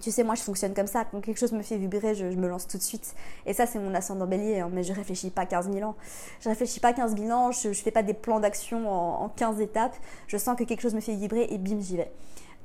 Tu 0.00 0.10
sais, 0.10 0.24
moi 0.24 0.34
je 0.34 0.42
fonctionne 0.42 0.74
comme 0.74 0.86
ça. 0.86 1.04
Quand 1.04 1.20
quelque 1.20 1.38
chose 1.38 1.52
me 1.52 1.62
fait 1.62 1.76
vibrer, 1.76 2.14
je, 2.14 2.24
me 2.24 2.48
lance 2.48 2.66
tout 2.66 2.76
de 2.76 2.82
suite. 2.82 3.14
Et 3.46 3.52
ça, 3.52 3.66
c'est 3.66 3.78
mon 3.78 3.94
ascendant 3.94 4.26
bélier, 4.26 4.60
hein, 4.60 4.70
mais 4.72 4.82
je 4.82 4.92
réfléchis 4.92 5.30
pas 5.30 5.46
15 5.46 5.70
000 5.72 5.88
ans. 5.88 5.94
Je 6.40 6.48
réfléchis 6.48 6.80
pas 6.80 6.92
15 6.92 7.16
000 7.16 7.30
ans, 7.30 7.52
je, 7.52 7.68
ne 7.68 7.74
fais 7.74 7.90
pas 7.90 8.02
des 8.02 8.14
plans 8.14 8.40
d'action 8.40 8.90
en, 8.90 9.24
en 9.24 9.28
15 9.28 9.60
étapes. 9.60 9.94
Je 10.26 10.36
sens 10.36 10.56
que 10.56 10.64
quelque 10.64 10.80
chose 10.80 10.94
me 10.94 11.00
fait 11.00 11.14
vibrer 11.14 11.46
et 11.50 11.58
bim, 11.58 11.78
j'y 11.80 11.96
vais. 11.96 12.10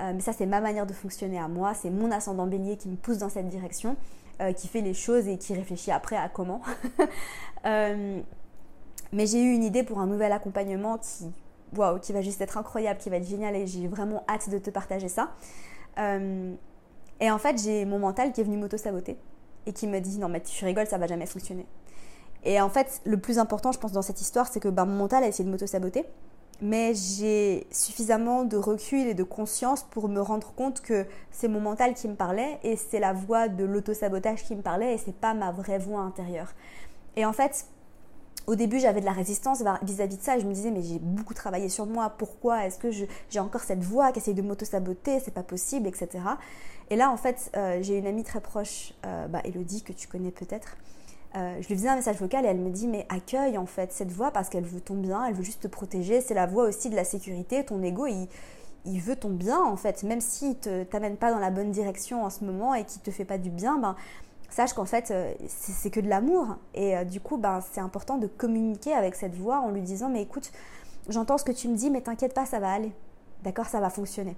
Euh, 0.02 0.12
mais 0.14 0.22
ça, 0.22 0.34
c'est 0.34 0.46
ma 0.46 0.62
manière 0.62 0.86
de 0.86 0.94
fonctionner 0.94 1.40
à 1.40 1.48
moi. 1.48 1.74
C'est 1.74 1.90
mon 1.90 2.12
ascendant 2.12 2.48
bélier 2.48 2.78
qui 2.78 2.90
me 2.90 2.96
pousse 2.96 3.18
dans 3.18 3.30
cette 3.30 3.50
direction, 3.50 3.96
euh, 4.42 4.54
qui 4.54 4.68
fait 4.68 4.82
les 4.82 4.94
choses 4.94 5.28
et 5.28 5.38
qui 5.38 5.54
réfléchit 5.54 5.92
après 5.92 6.18
à 6.18 6.30
comment. 6.30 6.62
Euh, 7.66 8.22
mais 9.12 9.26
j'ai 9.26 9.42
eu 9.42 9.52
une 9.52 9.64
idée 9.64 9.84
pour 9.84 10.00
un 10.00 10.06
nouvel 10.06 10.32
accompagnement 10.32 11.00
qui, 11.00 11.26
qui 12.02 12.14
va 12.14 12.22
juste 12.22 12.40
être 12.40 12.58
incroyable, 12.58 13.00
qui 13.00 13.10
va 13.10 13.18
être 13.18 13.28
génial 13.28 13.56
et 13.56 13.68
j'ai 13.68 13.88
vraiment 13.88 14.24
hâte 14.30 14.50
de 14.50 14.58
te 14.60 14.70
partager 14.70 15.10
ça. 15.10 15.32
et 15.98 17.32
en 17.32 17.38
fait, 17.40 17.62
j'ai 17.62 17.84
mon 17.84 18.00
mental 18.00 18.32
qui 18.32 18.40
est 18.40 18.44
venu 18.44 18.58
m'auto-saboter 18.58 19.18
et 19.66 19.74
qui 19.74 19.88
me 19.88 20.00
dit 20.00 20.18
non 20.20 20.30
mais 20.30 20.40
tu 20.40 20.64
rigoles, 20.64 20.88
ça 20.88 21.00
va 21.00 21.08
jamais 21.08 21.26
fonctionner. 21.26 21.66
Et 22.46 22.62
en 22.62 22.70
fait, 22.70 23.02
le 23.04 23.18
plus 23.18 23.40
important, 23.40 23.74
je 23.74 23.80
pense, 23.80 23.92
dans 23.92 24.04
cette 24.04 24.22
histoire, 24.22 24.48
c'est 24.48 24.62
que 24.62 24.70
ben, 24.70 24.86
mon 24.86 24.96
mental 24.96 25.24
a 25.24 25.28
essayé 25.28 25.44
de 25.44 25.50
m'auto-saboter 25.50 26.06
mais 26.62 26.94
j'ai 26.94 27.68
suffisamment 27.72 28.44
de 28.44 28.58
recul 28.58 29.08
et 29.08 29.14
de 29.14 29.24
conscience 29.24 29.84
pour 29.84 30.10
me 30.10 30.20
rendre 30.20 30.54
compte 30.54 30.82
que 30.82 31.06
c'est 31.32 31.48
mon 31.48 31.60
mental 31.60 31.94
qui 31.94 32.08
me 32.08 32.16
parlait 32.16 32.60
et 32.64 32.76
c'est 32.76 33.00
la 33.00 33.14
voix 33.14 33.48
de 33.48 33.64
l'auto-sabotage 33.64 34.44
qui 34.44 34.56
me 34.56 34.62
parlait 34.62 34.96
et 34.96 34.98
c'est 34.98 35.16
pas 35.16 35.34
ma 35.34 35.52
vraie 35.52 35.80
voix 35.80 36.02
intérieure. 36.02 36.54
Et 37.16 37.26
en 37.26 37.34
fait, 37.34 37.66
au 38.48 38.56
début, 38.56 38.80
j'avais 38.80 39.02
de 39.02 39.06
la 39.06 39.12
résistance 39.12 39.62
vis-à-vis 39.82 40.18
de 40.18 40.22
ça 40.22 40.40
je 40.40 40.46
me 40.46 40.54
disais, 40.54 40.72
mais 40.72 40.82
j'ai 40.82 41.00
beaucoup 41.00 41.34
travaillé 41.34 41.68
sur 41.68 41.86
moi, 41.86 42.14
pourquoi 42.18 42.66
est-ce 42.66 42.80
que 42.80 42.92
j'ai 42.92 43.40
encore 43.40 43.62
cette 43.62 43.84
voix 43.84 44.12
qui 44.12 44.20
essaye 44.20 44.34
de 44.34 44.42
m'auto-saboter, 44.42 45.20
c'est 45.20 45.34
pas 45.34 45.44
possible, 45.44 45.88
etc. 45.88 46.20
Et 46.90 46.96
là, 46.96 47.12
en 47.12 47.18
fait, 47.18 47.52
euh, 47.58 47.80
j'ai 47.82 47.98
une 47.98 48.08
amie 48.08 48.24
très 48.24 48.40
proche, 48.40 48.94
euh, 49.06 49.28
bah, 49.28 49.42
Elodie, 49.44 49.84
que 49.84 49.92
tu 49.92 50.08
connais 50.08 50.32
peut-être, 50.32 50.78
euh, 51.38 51.58
je 51.62 51.68
lui 51.68 51.76
faisais 51.76 51.90
un 51.90 51.96
message 51.96 52.18
vocal 52.18 52.46
et 52.46 52.48
elle 52.48 52.58
me 52.58 52.72
dit 52.72 52.88
mais 52.88 53.06
accueille 53.10 53.58
en 53.58 53.66
fait 53.66 53.92
cette 53.94 54.12
voix 54.12 54.32
parce 54.32 54.50
qu'elle 54.50 54.64
veut 54.64 54.82
ton 54.82 54.96
bien, 54.96 55.24
elle 55.26 55.36
veut 55.36 55.44
juste 55.44 55.62
te 55.62 55.68
protéger, 55.68 56.20
c'est 56.22 56.34
la 56.34 56.48
voix 56.48 56.64
aussi 56.64 56.90
de 56.90 56.96
la 56.96 57.04
sécurité, 57.04 57.64
ton 57.64 57.84
ego 57.84 58.08
il, 58.08 58.28
il 58.86 59.00
veut 59.00 59.16
ton 59.16 59.30
bien 59.30 59.62
en 59.62 59.76
fait, 59.76 60.04
même 60.04 60.22
s'il 60.22 60.56
ne 60.66 60.84
t'amène 60.84 61.18
pas 61.18 61.32
dans 61.32 61.40
la 61.40 61.52
bonne 61.52 61.72
direction 61.72 62.24
en 62.24 62.30
ce 62.30 62.44
moment 62.44 62.74
et 62.74 62.86
qu'il 62.86 63.02
te 63.02 63.12
fait 63.12 63.26
pas 63.26 63.38
du 63.38 63.50
bien, 63.50 63.78
ben, 63.78 63.96
sache 64.50 64.74
qu'en 64.74 64.86
fait 64.86 65.12
euh, 65.12 65.34
c'est 65.48 65.92
que 65.92 66.00
de 66.00 66.10
l'amour. 66.10 66.56
Et 66.74 66.98
euh, 66.98 67.04
du 67.04 67.20
coup 67.20 67.38
ben, 67.38 67.60
c'est 67.72 67.82
important 67.82 68.18
de 68.18 68.28
communiquer 68.28 68.94
avec 68.94 69.16
cette 69.16 69.36
voix 69.36 69.60
en 69.60 69.70
lui 69.70 69.82
disant 69.82 70.10
mais 70.10 70.24
écoute 70.24 70.52
j'entends 71.10 71.38
ce 71.38 71.44
que 71.44 71.52
tu 71.52 71.68
me 71.68 71.76
dis 71.76 71.92
mais 71.92 72.02
t'inquiète 72.02 72.34
pas 72.34 72.46
ça 72.46 72.60
va 72.60 72.72
aller, 72.72 72.92
d'accord 73.44 73.68
ça 73.68 73.80
va 73.80 73.90
fonctionner. 73.90 74.36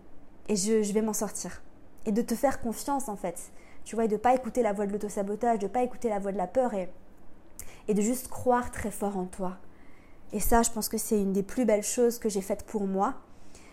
Et 0.49 0.55
je, 0.55 0.83
je 0.83 0.93
vais 0.93 1.01
m'en 1.01 1.13
sortir. 1.13 1.61
Et 2.05 2.11
de 2.11 2.21
te 2.21 2.35
faire 2.35 2.59
confiance 2.59 3.07
en 3.07 3.15
fait 3.15 3.51
tu 3.89 3.95
vois, 3.95 4.05
et 4.05 4.07
de 4.07 4.17
pas 4.17 4.35
écouter 4.35 4.61
la 4.61 4.71
voix 4.71 4.85
de 4.85 4.91
l'autosabotage, 4.91 5.57
de 5.57 5.65
pas 5.65 5.81
écouter 5.81 6.09
la 6.09 6.19
voix 6.19 6.31
de 6.31 6.37
la 6.37 6.45
peur 6.45 6.75
et, 6.75 6.91
et 7.87 7.95
de 7.95 8.01
juste 8.03 8.27
croire 8.27 8.69
très 8.69 8.91
fort 8.91 9.17
en 9.17 9.25
toi. 9.25 9.57
Et 10.31 10.39
ça, 10.39 10.61
je 10.61 10.69
pense 10.69 10.89
que 10.89 10.99
c'est 10.99 11.19
une 11.19 11.33
des 11.33 11.41
plus 11.41 11.65
belles 11.65 11.81
choses 11.81 12.19
que 12.19 12.29
j'ai 12.29 12.41
faites 12.41 12.63
pour 12.67 12.85
moi, 12.85 13.15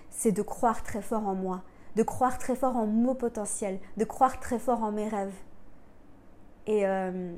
c'est 0.08 0.32
de 0.32 0.40
croire 0.40 0.82
très 0.82 1.02
fort 1.02 1.28
en 1.28 1.34
moi, 1.34 1.60
de 1.96 2.02
croire 2.02 2.38
très 2.38 2.56
fort 2.56 2.78
en 2.78 2.86
mon 2.86 3.14
potentiel, 3.14 3.78
de 3.98 4.04
croire 4.06 4.40
très 4.40 4.58
fort 4.58 4.82
en 4.82 4.90
mes 4.90 5.06
rêves. 5.06 5.34
Et, 6.66 6.86
euh, 6.86 7.36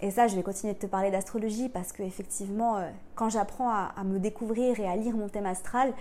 et 0.00 0.10
ça, 0.10 0.26
je 0.26 0.34
vais 0.34 0.42
continuer 0.42 0.74
de 0.74 0.80
te 0.80 0.86
parler 0.86 1.12
d'astrologie 1.12 1.68
parce 1.68 1.92
que 1.92 2.02
effectivement, 2.02 2.78
euh, 2.78 2.90
quand 3.14 3.28
j'apprends 3.28 3.70
à, 3.70 4.02
me 4.04 4.18
découvrir 4.18 4.80
et 4.80 4.88
à 4.88 4.96
lire 4.96 5.16
mon 5.16 5.28
thème 5.28 5.46
astral, 5.46 5.94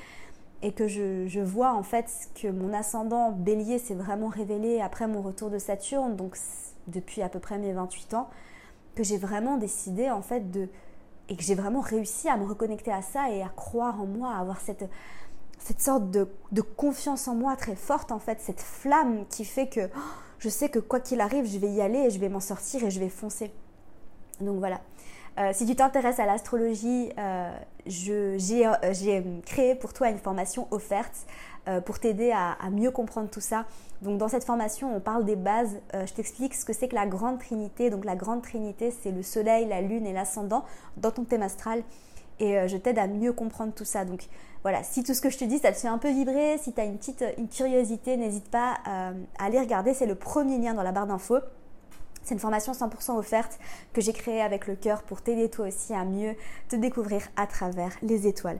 et 0.61 0.73
que 0.73 0.87
je, 0.87 1.39
vois 1.39 1.73
en 1.73 1.83
fait 1.83 2.29
que 2.35 2.47
mon 2.47 2.73
ascendant 2.73 3.31
bélier 3.31 3.79
s'est 3.79 3.95
vraiment 3.95 4.29
révélé 4.29 4.81
après 4.81 5.07
mon 5.07 5.21
retour 5.21 5.49
de 5.49 5.57
Saturne, 5.57 6.15
donc 6.15 6.37
depuis 6.87 7.21
à 7.21 7.29
peu 7.29 7.39
près 7.39 7.57
mes 7.57 7.73
28 7.73 8.13
ans, 8.13 8.29
que 8.95 9.03
j'ai 9.03 9.17
vraiment 9.17 9.57
décidé 9.57 10.11
en 10.11 10.21
fait 10.21 10.51
de... 10.51 10.67
et 11.29 11.35
que 11.35 11.43
j'ai 11.43 11.55
vraiment 11.55 11.81
réussi 11.81 12.29
à 12.29 12.37
me 12.37 12.45
reconnecter 12.45 12.91
à 12.91 13.01
ça 13.01 13.31
et 13.31 13.41
à 13.41 13.49
croire 13.49 14.01
en 14.01 14.05
moi, 14.05 14.33
à 14.35 14.39
avoir 14.39 14.59
cette, 14.59 14.87
cette 15.57 15.81
sorte 15.81 16.11
de, 16.11 16.27
de 16.51 16.61
confiance 16.61 17.27
en 17.27 17.35
moi 17.35 17.55
très 17.55 17.75
forte 17.75 18.11
en 18.11 18.19
fait, 18.19 18.39
cette 18.39 18.61
flamme 18.61 19.25
qui 19.29 19.45
fait 19.45 19.67
que 19.67 19.89
oh, 19.95 19.99
je 20.37 20.49
sais 20.49 20.69
que 20.69 20.79
quoi 20.79 20.99
qu'il 20.99 21.21
arrive, 21.21 21.45
je 21.45 21.57
vais 21.57 21.71
y 21.71 21.81
aller 21.81 21.99
et 21.99 22.09
je 22.09 22.19
vais 22.19 22.29
m'en 22.29 22.39
sortir 22.39 22.83
et 22.83 22.91
je 22.91 22.99
vais 22.99 23.09
foncer. 23.09 23.51
Donc 24.39 24.57
voilà. 24.57 24.81
Euh, 25.39 25.51
si 25.53 25.65
tu 25.65 25.75
t'intéresses 25.75 26.19
à 26.19 26.25
l'astrologie, 26.25 27.09
euh, 27.17 27.51
euh, 28.09 28.37
j'ai 28.37 29.23
créé 29.45 29.75
pour 29.75 29.93
toi 29.93 30.09
une 30.09 30.17
formation 30.17 30.67
offerte 30.71 31.25
pour 31.85 31.99
t'aider 31.99 32.31
à, 32.31 32.57
mieux 32.71 32.89
comprendre 32.89 33.29
tout 33.29 33.39
ça. 33.39 33.65
Donc 34.01 34.17
dans 34.17 34.27
cette 34.27 34.43
formation, 34.43 34.95
on 34.95 34.99
parle 34.99 35.25
des 35.25 35.35
bases. 35.35 35.79
je 35.93 36.11
t'explique 36.11 36.55
ce 36.55 36.65
que 36.65 36.73
c'est 36.73 36.87
que 36.87 36.95
la 36.95 37.05
grande 37.05 37.37
trinité. 37.37 37.91
Donc 37.91 38.03
la 38.03 38.15
grande 38.15 38.41
trinité, 38.41 38.89
c'est 38.89 39.11
le 39.11 39.21
soleil, 39.21 39.67
la 39.67 39.79
lune 39.79 40.07
et 40.07 40.11
l'ascendant 40.11 40.65
dans 40.97 41.11
ton 41.11 41.23
thème 41.23 41.43
astral. 41.43 41.83
Et 42.39 42.67
je 42.67 42.77
t'aide 42.77 42.97
à 42.97 43.05
mieux 43.05 43.31
comprendre 43.31 43.73
tout 43.73 43.85
ça. 43.85 44.05
Donc 44.05 44.23
voilà, 44.63 44.81
si 44.81 45.03
tout 45.03 45.13
ce 45.13 45.21
que 45.21 45.29
je 45.29 45.37
te 45.37 45.45
dis, 45.45 45.59
ça 45.59 45.71
te 45.71 45.77
fait 45.77 45.87
un 45.87 45.99
peu 45.99 46.09
vibrer, 46.09 46.57
si 46.57 46.73
tu 46.73 46.81
as 46.81 46.85
une 46.85 46.97
petite 46.97 47.23
curiosité, 47.51 48.17
n'hésite 48.17 48.49
pas 48.49 48.77
à 48.83 49.11
aller 49.37 49.59
regarder. 49.59 49.93
C'est 49.93 50.07
le 50.07 50.15
premier 50.15 50.57
lien 50.57 50.73
dans 50.73 50.83
la 50.83 50.91
barre 50.91 51.05
d'infos. 51.05 51.41
C'est 52.23 52.33
une 52.35 52.39
formation 52.39 52.73
100% 52.73 53.17
offerte 53.17 53.59
que 53.93 54.01
j'ai 54.01 54.13
créée 54.13 54.41
avec 54.41 54.67
le 54.67 54.75
cœur 54.75 55.03
pour 55.03 55.21
t'aider 55.21 55.49
toi 55.49 55.67
aussi 55.67 55.93
à 55.93 56.05
mieux 56.05 56.35
te 56.69 56.75
découvrir 56.75 57.23
à 57.35 57.47
travers 57.47 57.91
les 58.01 58.27
étoiles. 58.27 58.59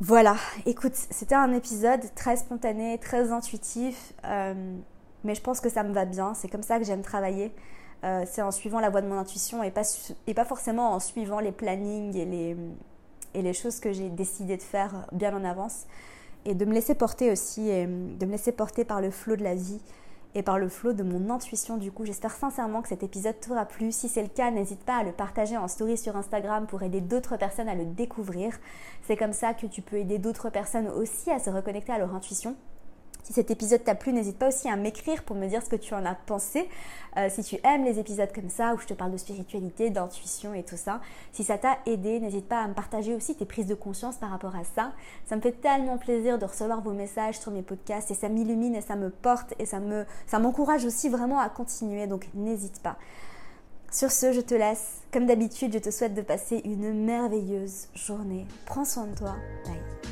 Voilà, 0.00 0.36
écoute, 0.66 0.94
c'était 0.94 1.34
un 1.34 1.52
épisode 1.52 2.00
très 2.14 2.36
spontané, 2.36 2.98
très 2.98 3.30
intuitif, 3.30 4.12
euh, 4.24 4.76
mais 5.22 5.34
je 5.34 5.40
pense 5.40 5.60
que 5.60 5.68
ça 5.68 5.84
me 5.84 5.92
va 5.92 6.04
bien, 6.04 6.34
c'est 6.34 6.48
comme 6.48 6.62
ça 6.62 6.78
que 6.78 6.84
j'aime 6.84 7.02
travailler. 7.02 7.52
Euh, 8.04 8.24
c'est 8.26 8.42
en 8.42 8.50
suivant 8.50 8.80
la 8.80 8.90
voie 8.90 9.00
de 9.00 9.06
mon 9.06 9.16
intuition 9.16 9.62
et 9.62 9.70
pas, 9.70 9.84
forcément 10.44 10.92
en 10.92 10.98
suivant 10.98 11.38
les 11.38 11.52
plannings 11.52 12.16
et 12.16 13.42
les, 13.42 13.52
choses 13.52 13.78
que 13.78 13.92
j'ai 13.92 14.08
décidé 14.08 14.56
de 14.56 14.62
faire 14.62 15.06
bien 15.12 15.36
en 15.36 15.44
avance. 15.44 15.84
Et 16.44 16.56
de 16.56 16.64
me 16.64 16.72
laisser 16.72 16.96
porter 16.96 17.30
aussi, 17.30 17.68
de 17.68 18.26
me 18.26 18.32
laisser 18.32 18.50
porter 18.50 18.84
par 18.84 19.00
le 19.00 19.12
flot 19.12 19.36
de 19.36 19.44
la 19.44 19.54
vie 19.54 19.80
et 20.34 20.42
par 20.42 20.58
le 20.58 20.68
flot 20.68 20.92
de 20.92 21.02
mon 21.02 21.30
intuition. 21.30 21.76
Du 21.76 21.92
coup, 21.92 22.04
j'espère 22.04 22.32
sincèrement 22.32 22.82
que 22.82 22.88
cet 22.88 23.02
épisode 23.02 23.38
t'aura 23.40 23.66
plu. 23.66 23.92
Si 23.92 24.08
c'est 24.08 24.22
le 24.22 24.28
cas, 24.28 24.50
n'hésite 24.50 24.84
pas 24.84 24.96
à 24.96 25.04
le 25.04 25.12
partager 25.12 25.56
en 25.56 25.68
story 25.68 25.98
sur 25.98 26.16
Instagram 26.16 26.66
pour 26.66 26.82
aider 26.82 27.00
d'autres 27.00 27.36
personnes 27.36 27.68
à 27.68 27.74
le 27.74 27.84
découvrir. 27.84 28.58
C'est 29.02 29.16
comme 29.16 29.32
ça 29.32 29.54
que 29.54 29.66
tu 29.66 29.82
peux 29.82 29.96
aider 29.96 30.18
d'autres 30.18 30.50
personnes 30.50 30.88
aussi 30.88 31.30
à 31.30 31.38
se 31.38 31.50
reconnecter 31.50 31.92
à 31.92 31.98
leur 31.98 32.14
intuition. 32.14 32.56
Si 33.22 33.32
cet 33.32 33.50
épisode 33.50 33.84
t'a 33.84 33.94
plu, 33.94 34.12
n'hésite 34.12 34.38
pas 34.38 34.48
aussi 34.48 34.68
à 34.68 34.76
m'écrire 34.76 35.22
pour 35.22 35.36
me 35.36 35.46
dire 35.46 35.62
ce 35.62 35.68
que 35.68 35.76
tu 35.76 35.94
en 35.94 36.04
as 36.04 36.14
pensé. 36.14 36.68
Euh, 37.16 37.28
si 37.30 37.42
tu 37.42 37.56
aimes 37.62 37.84
les 37.84 37.98
épisodes 37.98 38.32
comme 38.34 38.48
ça, 38.48 38.74
où 38.74 38.78
je 38.78 38.86
te 38.86 38.94
parle 38.94 39.12
de 39.12 39.16
spiritualité, 39.16 39.90
d'intuition 39.90 40.54
et 40.54 40.64
tout 40.64 40.76
ça, 40.76 41.00
si 41.32 41.44
ça 41.44 41.58
t'a 41.58 41.78
aidé, 41.86 42.18
n'hésite 42.18 42.48
pas 42.48 42.62
à 42.62 42.68
me 42.68 42.74
partager 42.74 43.14
aussi 43.14 43.34
tes 43.36 43.44
prises 43.44 43.66
de 43.66 43.74
conscience 43.74 44.16
par 44.16 44.30
rapport 44.30 44.56
à 44.56 44.64
ça. 44.64 44.92
Ça 45.26 45.36
me 45.36 45.40
fait 45.40 45.52
tellement 45.52 45.98
plaisir 45.98 46.38
de 46.38 46.44
recevoir 46.44 46.80
vos 46.80 46.92
messages 46.92 47.38
sur 47.38 47.52
mes 47.52 47.62
podcasts 47.62 48.10
et 48.10 48.14
ça 48.14 48.28
m'illumine 48.28 48.74
et 48.74 48.80
ça 48.80 48.96
me 48.96 49.10
porte 49.10 49.54
et 49.58 49.66
ça 49.66 49.78
me, 49.78 50.04
ça 50.26 50.38
m'encourage 50.38 50.84
aussi 50.84 51.08
vraiment 51.08 51.38
à 51.38 51.48
continuer. 51.48 52.06
Donc 52.06 52.28
n'hésite 52.34 52.80
pas. 52.80 52.96
Sur 53.92 54.10
ce, 54.10 54.32
je 54.32 54.40
te 54.40 54.54
laisse. 54.54 55.02
Comme 55.12 55.26
d'habitude, 55.26 55.74
je 55.74 55.78
te 55.78 55.90
souhaite 55.90 56.14
de 56.14 56.22
passer 56.22 56.62
une 56.64 57.04
merveilleuse 57.04 57.88
journée. 57.94 58.46
Prends 58.64 58.86
soin 58.86 59.06
de 59.06 59.14
toi. 59.14 59.36
Bye. 59.66 60.11